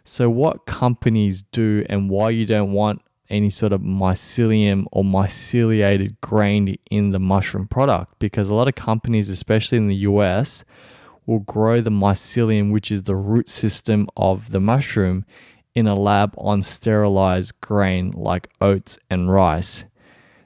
So, 0.03 0.29
what 0.29 0.67
companies 0.67 1.45
do 1.45 1.87
and 1.89 2.11
why 2.11 2.31
you 2.31 2.45
don't 2.45 2.73
want 2.73 3.03
any 3.31 3.51
sort 3.51 3.73
of 3.73 3.81
mycelium 3.81 4.85
or 4.93 5.03
myceliated 5.03 6.17
grain 6.21 6.77
in 6.91 7.11
the 7.11 7.19
mushroom 7.19 7.67
product 7.67 8.19
because 8.19 8.49
a 8.49 8.55
lot 8.55 8.69
of 8.69 8.75
companies, 8.75 9.29
especially 9.29 9.79
in 9.79 9.89
the 9.89 9.97
US, 9.97 10.65
will 11.27 11.41
grow 11.41 11.81
the 11.81 11.91
mycelium, 11.91 12.71
which 12.71 12.91
is 12.91 13.05
the 13.05 13.17
root 13.17 13.49
system 13.49 14.09
of 14.17 14.51
the 14.51 14.61
mushroom, 14.61 15.25
in 15.75 15.87
a 15.87 15.95
lab 15.95 16.35
on 16.39 16.63
sterilized 16.63 17.61
grain 17.61 18.13
like 18.13 18.49
oats 18.61 18.99
and 19.11 19.33
rice. 19.33 19.85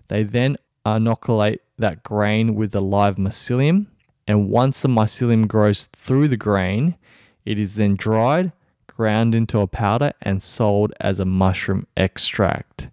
They 0.08 0.22
then 0.22 0.56
inoculate 0.86 1.60
that 1.78 2.02
grain 2.02 2.54
with 2.54 2.72
the 2.72 2.80
live 2.80 3.16
mycelium, 3.16 3.86
and 4.26 4.48
once 4.48 4.80
the 4.80 4.88
mycelium 4.88 5.46
grows 5.46 5.84
through 5.92 6.28
the 6.28 6.36
grain, 6.36 6.96
it 7.44 7.58
is 7.58 7.74
then 7.74 7.96
dried, 7.96 8.52
ground 8.98 9.34
into 9.34 9.61
a 9.61 9.66
powder, 9.68 10.12
and 10.20 10.42
sold 10.42 10.92
as 11.00 11.20
a 11.20 11.24
mushroom 11.24 11.87
extract. 11.96 12.88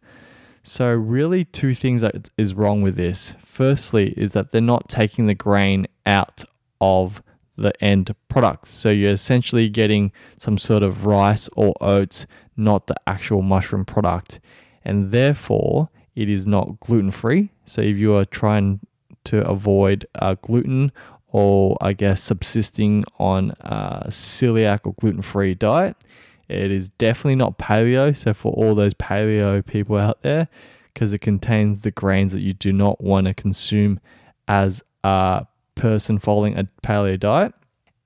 So, 0.61 0.91
really, 0.91 1.43
two 1.43 1.73
things 1.73 2.01
that 2.01 2.29
is 2.37 2.53
wrong 2.53 2.81
with 2.83 2.95
this. 2.95 3.33
Firstly, 3.43 4.13
is 4.15 4.31
that 4.33 4.51
they're 4.51 4.61
not 4.61 4.87
taking 4.87 5.25
the 5.25 5.33
grain 5.33 5.87
out 6.05 6.43
of 6.79 7.23
the 7.57 7.73
end 7.83 8.13
product. 8.27 8.67
So 8.67 8.89
you're 8.89 9.11
essentially 9.11 9.69
getting 9.69 10.11
some 10.37 10.57
sort 10.57 10.83
of 10.83 11.05
rice 11.05 11.49
or 11.55 11.73
oats, 11.81 12.25
not 12.57 12.87
the 12.87 12.95
actual 13.07 13.41
mushroom 13.41 13.85
product. 13.85 14.39
And 14.83 15.11
therefore, 15.11 15.89
it 16.15 16.29
is 16.29 16.45
not 16.45 16.79
gluten 16.79 17.11
free. 17.11 17.51
So 17.65 17.81
if 17.81 17.97
you 17.97 18.13
are 18.15 18.25
trying 18.25 18.81
to 19.25 19.47
avoid 19.47 20.05
uh, 20.15 20.35
gluten 20.41 20.91
or 21.35 21.77
I 21.81 21.91
guess 21.91 22.23
subsisting 22.23 23.03
on 23.19 23.51
a 23.59 24.05
celiac 24.07 24.85
or 24.85 24.93
gluten 24.93 25.21
free 25.21 25.53
diet, 25.53 25.97
it 26.47 26.71
is 26.71 26.91
definitely 26.91 27.35
not 27.35 27.59
paleo. 27.59 28.15
So 28.15 28.33
for 28.33 28.53
all 28.53 28.73
those 28.73 28.93
paleo 28.93 29.65
people 29.65 29.97
out 29.97 30.21
there, 30.21 30.47
because 30.93 31.11
it 31.11 31.19
contains 31.19 31.81
the 31.81 31.91
grains 31.91 32.31
that 32.31 32.39
you 32.39 32.53
do 32.53 32.71
not 32.71 33.01
want 33.01 33.27
to 33.27 33.33
consume 33.33 33.99
as 34.47 34.81
a 35.03 35.45
person 35.75 36.19
following 36.19 36.57
a 36.57 36.69
paleo 36.81 37.19
diet. 37.19 37.53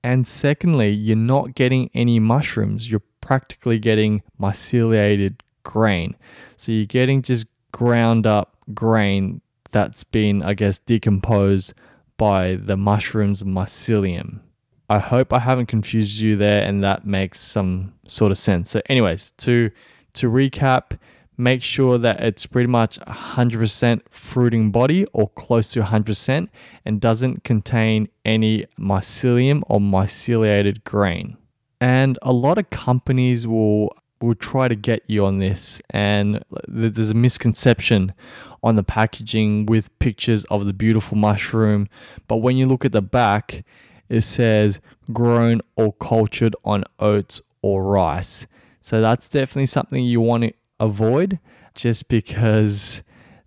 And 0.02 0.26
secondly, 0.26 0.90
you're 0.90 1.16
not 1.16 1.54
getting 1.54 1.88
any 1.94 2.18
mushrooms. 2.18 2.90
You're 2.90 3.02
practically 3.20 3.78
getting 3.78 4.22
myceliated 4.40 5.36
grain. 5.62 6.16
So 6.56 6.72
you're 6.72 6.84
getting 6.84 7.22
just 7.22 7.46
ground 7.70 8.26
up 8.26 8.56
grain 8.74 9.40
that's 9.70 10.02
been, 10.02 10.42
I 10.42 10.54
guess, 10.54 10.80
decomposed 10.80 11.74
by 12.20 12.54
the 12.56 12.76
mushrooms 12.76 13.42
mycelium. 13.44 14.40
I 14.90 14.98
hope 14.98 15.32
I 15.32 15.38
haven't 15.38 15.66
confused 15.66 16.20
you 16.20 16.36
there 16.36 16.62
and 16.62 16.84
that 16.84 17.06
makes 17.06 17.40
some 17.40 17.94
sort 18.06 18.30
of 18.30 18.36
sense. 18.36 18.70
So, 18.70 18.82
anyways, 18.90 19.32
to 19.38 19.70
to 20.12 20.30
recap, 20.30 20.98
make 21.38 21.62
sure 21.62 21.96
that 21.96 22.20
it's 22.20 22.44
pretty 22.44 22.66
much 22.66 23.00
100% 23.00 24.02
fruiting 24.10 24.70
body 24.70 25.06
or 25.14 25.30
close 25.30 25.70
to 25.70 25.80
100% 25.80 26.48
and 26.84 27.00
doesn't 27.00 27.42
contain 27.42 28.08
any 28.26 28.66
mycelium 28.78 29.62
or 29.68 29.80
myceliated 29.80 30.84
grain. 30.84 31.38
And 31.80 32.18
a 32.20 32.34
lot 32.34 32.58
of 32.58 32.68
companies 32.68 33.46
will 33.46 33.96
will 34.20 34.34
try 34.34 34.68
to 34.68 34.74
get 34.74 35.02
you 35.06 35.24
on 35.24 35.38
this 35.38 35.80
and 35.88 36.44
there's 36.68 37.08
a 37.08 37.14
misconception 37.14 38.12
on 38.62 38.76
the 38.76 38.82
packaging 38.82 39.66
with 39.66 39.96
pictures 39.98 40.44
of 40.44 40.66
the 40.66 40.72
beautiful 40.72 41.16
mushroom, 41.16 41.88
but 42.28 42.36
when 42.36 42.56
you 42.56 42.66
look 42.66 42.84
at 42.84 42.92
the 42.92 43.02
back, 43.02 43.64
it 44.08 44.22
says 44.22 44.80
grown 45.12 45.60
or 45.76 45.92
cultured 45.94 46.54
on 46.64 46.84
oats 46.98 47.40
or 47.62 47.84
rice. 47.84 48.46
So 48.82 49.00
that's 49.00 49.28
definitely 49.28 49.66
something 49.66 50.04
you 50.04 50.20
want 50.20 50.44
to 50.44 50.52
avoid 50.78 51.38
just 51.74 52.08
because 52.08 53.02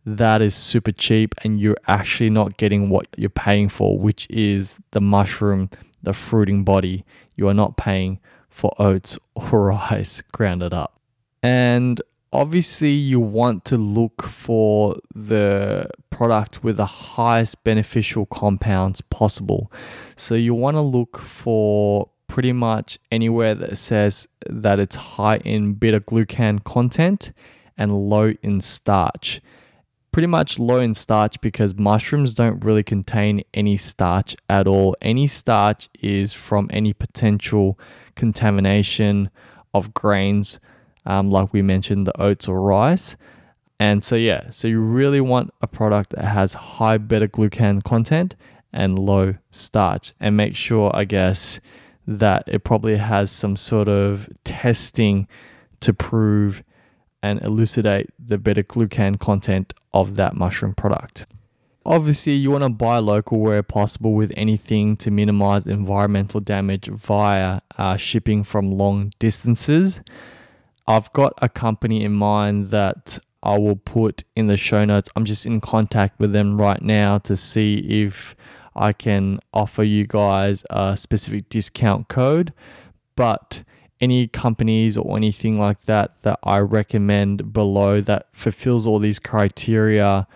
that 0.05 0.41
is 0.41 0.55
super 0.55 0.91
cheap 0.91 1.33
and 1.43 1.59
you're 1.59 1.77
actually 1.87 2.29
not 2.29 2.57
getting 2.57 2.89
what 2.89 3.07
you're 3.15 3.29
paying 3.29 3.69
for, 3.69 3.97
which 3.97 4.27
is 4.29 4.79
the 4.91 5.01
mushroom, 5.01 5.69
the 6.01 6.13
fruiting 6.13 6.63
body. 6.63 7.05
You 7.35 7.47
are 7.47 7.53
not 7.53 7.77
paying 7.77 8.19
for 8.49 8.73
oats 8.79 9.17
or 9.35 9.67
rice 9.67 10.21
grounded 10.31 10.73
up. 10.73 10.99
And 11.41 12.01
obviously, 12.33 12.89
you 12.89 13.19
want 13.19 13.63
to 13.65 13.77
look 13.77 14.23
for 14.23 14.97
the 15.15 15.89
product 16.09 16.63
with 16.63 16.77
the 16.77 16.85
highest 16.85 17.63
beneficial 17.63 18.25
compounds 18.25 18.99
possible. 19.01 19.71
So, 20.15 20.35
you 20.35 20.53
want 20.53 20.75
to 20.75 20.81
look 20.81 21.19
for 21.19 22.09
pretty 22.27 22.51
much 22.51 22.97
anywhere 23.11 23.53
that 23.53 23.77
says 23.77 24.27
that 24.49 24.79
it's 24.79 24.95
high 24.95 25.37
in 25.37 25.75
beta 25.75 25.99
glucan 25.99 26.63
content 26.63 27.31
and 27.77 28.09
low 28.09 28.33
in 28.41 28.59
starch. 28.59 29.39
Pretty 30.11 30.27
much 30.27 30.59
low 30.59 30.79
in 30.79 30.93
starch 30.93 31.39
because 31.41 31.75
mushrooms 31.75 32.33
don't 32.33 32.63
really 32.63 32.83
contain 32.83 33.43
any 33.53 33.77
starch 33.77 34.35
at 34.49 34.67
all. 34.67 34.95
Any 35.01 35.27
starch 35.27 35.89
is 36.01 36.33
from 36.33 36.69
any 36.71 36.93
potential 36.93 37.79
contamination 38.15 39.29
of 39.73 39.93
grains, 39.93 40.59
um, 41.05 41.29
like 41.29 41.53
we 41.53 41.61
mentioned, 41.61 42.07
the 42.07 42.21
oats 42.21 42.47
or 42.47 42.61
rice. 42.61 43.15
And 43.79 44.03
so, 44.03 44.15
yeah, 44.15 44.49
so 44.49 44.67
you 44.67 44.79
really 44.79 45.21
want 45.21 45.53
a 45.61 45.67
product 45.67 46.11
that 46.11 46.25
has 46.25 46.53
high 46.53 46.97
beta 46.97 47.27
glucan 47.27 47.83
content 47.83 48.35
and 48.71 48.97
low 48.97 49.35
starch. 49.51 50.13
And 50.19 50.37
make 50.37 50.55
sure, 50.55 50.91
I 50.93 51.05
guess, 51.05 51.59
that 52.07 52.43
it 52.47 52.63
probably 52.63 52.97
has 52.97 53.31
some 53.31 53.55
sort 53.55 53.87
of 53.87 54.29
testing 54.43 55.27
to 55.81 55.93
prove 55.93 56.63
and 57.21 57.41
elucidate 57.41 58.09
the 58.19 58.37
beta 58.37 58.63
glucan 58.63 59.19
content 59.19 59.73
of 59.93 60.15
that 60.15 60.35
mushroom 60.35 60.73
product. 60.73 61.25
Obviously, 61.85 62.33
you 62.33 62.51
want 62.51 62.63
to 62.63 62.69
buy 62.69 62.99
local 62.99 63.39
where 63.39 63.61
possible 63.61 64.13
with 64.13 64.31
anything 64.37 64.95
to 64.97 65.11
minimize 65.11 65.67
environmental 65.67 66.39
damage 66.39 66.87
via 66.87 67.59
uh, 67.77 67.97
shipping 67.97 68.43
from 68.43 68.71
long 68.71 69.11
distances. 69.19 70.01
I've 70.87 71.11
got 71.13 71.33
a 71.41 71.49
company 71.49 72.03
in 72.03 72.13
mind 72.13 72.67
that 72.71 73.19
I 73.41 73.57
will 73.57 73.75
put 73.75 74.23
in 74.35 74.47
the 74.47 74.57
show 74.57 74.85
notes. 74.85 75.09
I'm 75.15 75.25
just 75.25 75.45
in 75.45 75.61
contact 75.61 76.19
with 76.19 76.33
them 76.33 76.59
right 76.59 76.81
now 76.81 77.17
to 77.19 77.35
see 77.37 77.77
if 78.03 78.35
I 78.75 78.93
can 78.93 79.39
offer 79.53 79.83
you 79.83 80.07
guys 80.07 80.65
a 80.69 80.97
specific 80.97 81.49
discount 81.49 82.07
code. 82.07 82.53
But 83.15 83.63
any 84.01 84.27
companies 84.27 84.97
or 84.97 85.15
anything 85.15 85.57
like 85.57 85.81
that 85.83 86.21
that 86.23 86.39
I 86.43 86.59
recommend 86.59 87.53
below 87.53 88.01
that 88.01 88.27
fulfills 88.33 88.85
all 88.85 88.99
these 88.99 89.19
criteria 89.19 90.27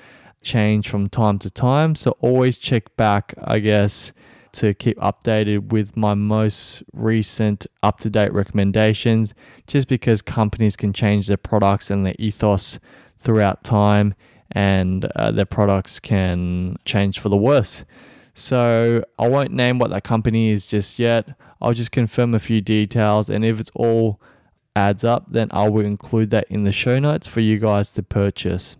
change 0.41 0.87
from 0.87 1.09
time 1.09 1.39
to 1.39 1.49
time. 1.49 1.95
So 1.95 2.11
always 2.21 2.57
check 2.57 2.95
back, 2.95 3.33
I 3.43 3.59
guess, 3.59 4.13
to 4.59 4.73
keep 4.73 4.97
updated 4.99 5.71
with 5.71 5.97
my 5.97 6.13
most 6.13 6.83
recent 6.93 7.67
up 7.83 7.99
to 7.99 8.09
date 8.09 8.33
recommendations, 8.33 9.33
just 9.65 9.87
because 9.87 10.21
companies 10.21 10.75
can 10.75 10.93
change 10.93 11.27
their 11.27 11.37
products 11.37 11.89
and 11.91 12.05
their 12.05 12.15
ethos 12.19 12.79
throughout 13.17 13.63
time 13.63 14.13
and 14.51 15.05
uh, 15.15 15.31
their 15.31 15.45
products 15.45 15.99
can 15.99 16.77
change 16.85 17.19
for 17.19 17.29
the 17.29 17.37
worse. 17.37 17.85
So 18.33 19.03
I 19.17 19.27
won't 19.27 19.51
name 19.51 19.79
what 19.79 19.89
that 19.89 20.03
company 20.03 20.49
is 20.49 20.67
just 20.67 20.99
yet. 20.99 21.27
I'll 21.61 21.73
just 21.73 21.91
confirm 21.91 22.35
a 22.35 22.39
few 22.39 22.61
details, 22.61 23.29
and 23.29 23.43
if 23.43 23.59
it's 23.59 23.71
all 23.73 24.21
adds 24.75 25.03
up, 25.03 25.25
then 25.31 25.47
I 25.51 25.67
will 25.69 25.85
include 25.85 26.29
that 26.29 26.45
in 26.49 26.63
the 26.63 26.71
show 26.71 26.99
notes 26.99 27.27
for 27.27 27.39
you 27.39 27.57
guys 27.57 27.89
to 27.91 28.03
purchase. 28.03 28.77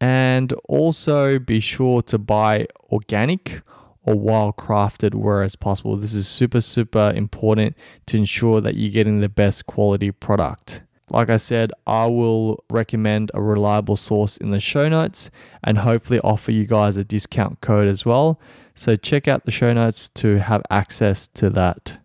And 0.00 0.52
also 0.68 1.38
be 1.38 1.60
sure 1.60 2.02
to 2.02 2.18
buy 2.18 2.66
organic 2.90 3.62
or 4.04 4.14
well 4.14 4.52
crafted 4.52 5.14
where 5.14 5.42
as 5.42 5.56
possible. 5.56 5.96
This 5.96 6.14
is 6.14 6.28
super, 6.28 6.60
super 6.60 7.12
important 7.14 7.76
to 8.06 8.16
ensure 8.16 8.60
that 8.60 8.76
you're 8.76 8.90
getting 8.90 9.20
the 9.20 9.28
best 9.28 9.66
quality 9.66 10.10
product. 10.10 10.82
Like 11.10 11.28
I 11.28 11.36
said, 11.36 11.72
I 11.86 12.06
will 12.06 12.64
recommend 12.70 13.30
a 13.34 13.42
reliable 13.42 13.96
source 13.96 14.38
in 14.38 14.50
the 14.50 14.60
show 14.60 14.88
notes 14.88 15.30
and 15.62 15.78
hopefully 15.78 16.20
offer 16.20 16.52
you 16.52 16.66
guys 16.66 16.96
a 16.96 17.04
discount 17.04 17.60
code 17.60 17.86
as 17.86 18.06
well. 18.06 18.40
So 18.74 18.96
check 18.96 19.28
out 19.28 19.44
the 19.44 19.50
show 19.50 19.72
notes 19.74 20.08
to 20.10 20.38
have 20.38 20.62
access 20.70 21.26
to 21.34 21.50
that. 21.50 21.98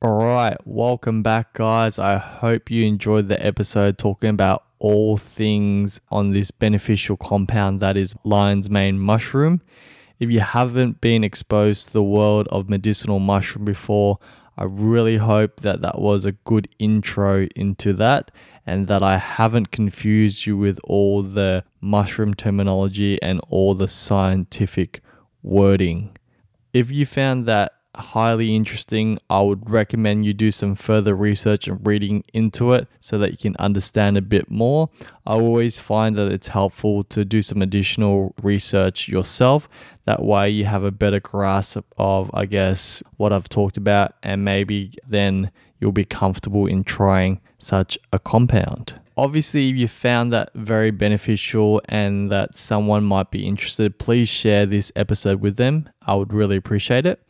All 0.00 0.18
right, 0.18 0.56
welcome 0.64 1.22
back, 1.22 1.54
guys. 1.54 1.98
I 1.98 2.18
hope 2.18 2.70
you 2.70 2.84
enjoyed 2.84 3.28
the 3.28 3.44
episode 3.44 3.98
talking 3.98 4.30
about 4.30 4.62
all 4.78 5.16
things 5.16 5.98
on 6.10 6.30
this 6.30 6.50
beneficial 6.50 7.16
compound 7.16 7.80
that 7.80 7.96
is 7.96 8.14
lion's 8.22 8.68
mane 8.68 8.98
mushroom. 8.98 9.62
If 10.18 10.30
you 10.30 10.40
haven't 10.40 11.00
been 11.00 11.24
exposed 11.24 11.88
to 11.88 11.92
the 11.92 12.02
world 12.02 12.48
of 12.50 12.68
medicinal 12.68 13.18
mushroom 13.18 13.64
before, 13.64 14.18
I 14.56 14.64
really 14.64 15.16
hope 15.16 15.60
that 15.60 15.82
that 15.82 16.00
was 16.00 16.24
a 16.24 16.32
good 16.32 16.68
intro 16.78 17.48
into 17.56 17.92
that 17.94 18.30
and 18.64 18.86
that 18.86 19.02
I 19.02 19.18
haven't 19.18 19.72
confused 19.72 20.46
you 20.46 20.56
with 20.56 20.78
all 20.84 21.22
the 21.22 21.64
mushroom 21.80 22.34
terminology 22.34 23.20
and 23.20 23.40
all 23.50 23.74
the 23.74 23.88
scientific 23.88 25.02
wording. 25.42 26.16
If 26.72 26.90
you 26.90 27.04
found 27.04 27.46
that 27.46 27.73
highly 27.96 28.54
interesting. 28.54 29.18
I 29.28 29.40
would 29.40 29.68
recommend 29.70 30.26
you 30.26 30.34
do 30.34 30.50
some 30.50 30.74
further 30.74 31.14
research 31.14 31.68
and 31.68 31.84
reading 31.86 32.24
into 32.32 32.72
it 32.72 32.88
so 33.00 33.18
that 33.18 33.32
you 33.32 33.36
can 33.38 33.56
understand 33.56 34.16
a 34.16 34.22
bit 34.22 34.50
more. 34.50 34.90
I 35.26 35.34
always 35.34 35.78
find 35.78 36.16
that 36.16 36.32
it's 36.32 36.48
helpful 36.48 37.04
to 37.04 37.24
do 37.24 37.42
some 37.42 37.62
additional 37.62 38.34
research 38.42 39.08
yourself. 39.08 39.68
That 40.04 40.22
way, 40.22 40.50
you 40.50 40.64
have 40.66 40.84
a 40.84 40.90
better 40.90 41.20
grasp 41.20 41.78
of, 41.96 42.30
I 42.34 42.46
guess, 42.46 43.02
what 43.16 43.32
I've 43.32 43.48
talked 43.48 43.76
about, 43.76 44.14
and 44.22 44.44
maybe 44.44 44.94
then 45.06 45.50
you'll 45.80 45.92
be 45.92 46.04
comfortable 46.04 46.66
in 46.66 46.84
trying 46.84 47.40
such 47.58 47.98
a 48.12 48.18
compound. 48.18 49.00
Obviously, 49.16 49.70
if 49.70 49.76
you 49.76 49.86
found 49.86 50.32
that 50.32 50.50
very 50.54 50.90
beneficial 50.90 51.80
and 51.84 52.32
that 52.32 52.56
someone 52.56 53.04
might 53.04 53.30
be 53.30 53.46
interested, 53.46 53.98
please 53.98 54.28
share 54.28 54.66
this 54.66 54.90
episode 54.96 55.40
with 55.40 55.56
them. 55.56 55.88
I 56.02 56.16
would 56.16 56.32
really 56.32 56.56
appreciate 56.56 57.06
it. 57.06 57.22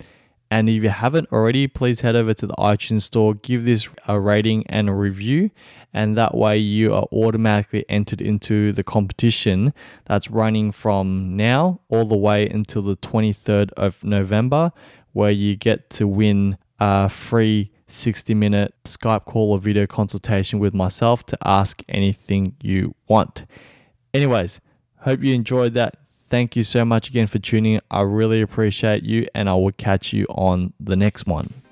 And 0.54 0.68
if 0.68 0.84
you 0.84 0.88
haven't 0.88 1.32
already, 1.32 1.66
please 1.66 2.02
head 2.02 2.14
over 2.14 2.32
to 2.32 2.46
the 2.46 2.54
iTunes 2.54 3.02
store, 3.02 3.34
give 3.34 3.64
this 3.64 3.88
a 4.06 4.20
rating 4.20 4.64
and 4.68 4.88
a 4.88 4.92
review, 4.92 5.50
and 5.92 6.16
that 6.16 6.36
way 6.36 6.58
you 6.58 6.94
are 6.94 7.08
automatically 7.10 7.84
entered 7.88 8.20
into 8.20 8.70
the 8.70 8.84
competition 8.84 9.74
that's 10.04 10.30
running 10.30 10.70
from 10.70 11.36
now 11.36 11.80
all 11.88 12.04
the 12.04 12.16
way 12.16 12.48
until 12.48 12.82
the 12.82 12.94
23rd 12.94 13.72
of 13.72 14.04
November, 14.04 14.70
where 15.12 15.32
you 15.32 15.56
get 15.56 15.90
to 15.90 16.06
win 16.06 16.56
a 16.78 17.08
free 17.08 17.72
60 17.88 18.32
minute 18.34 18.74
Skype 18.84 19.24
call 19.24 19.50
or 19.50 19.58
video 19.58 19.88
consultation 19.88 20.60
with 20.60 20.72
myself 20.72 21.26
to 21.26 21.38
ask 21.42 21.82
anything 21.88 22.54
you 22.62 22.94
want. 23.08 23.44
Anyways, 24.14 24.60
hope 24.98 25.20
you 25.20 25.34
enjoyed 25.34 25.74
that. 25.74 25.96
Thank 26.34 26.56
you 26.56 26.64
so 26.64 26.84
much 26.84 27.08
again 27.08 27.28
for 27.28 27.38
tuning 27.38 27.74
in. 27.74 27.80
I 27.92 28.00
really 28.00 28.40
appreciate 28.40 29.04
you, 29.04 29.28
and 29.36 29.48
I 29.48 29.54
will 29.54 29.70
catch 29.70 30.12
you 30.12 30.26
on 30.30 30.72
the 30.80 30.96
next 30.96 31.28
one. 31.28 31.62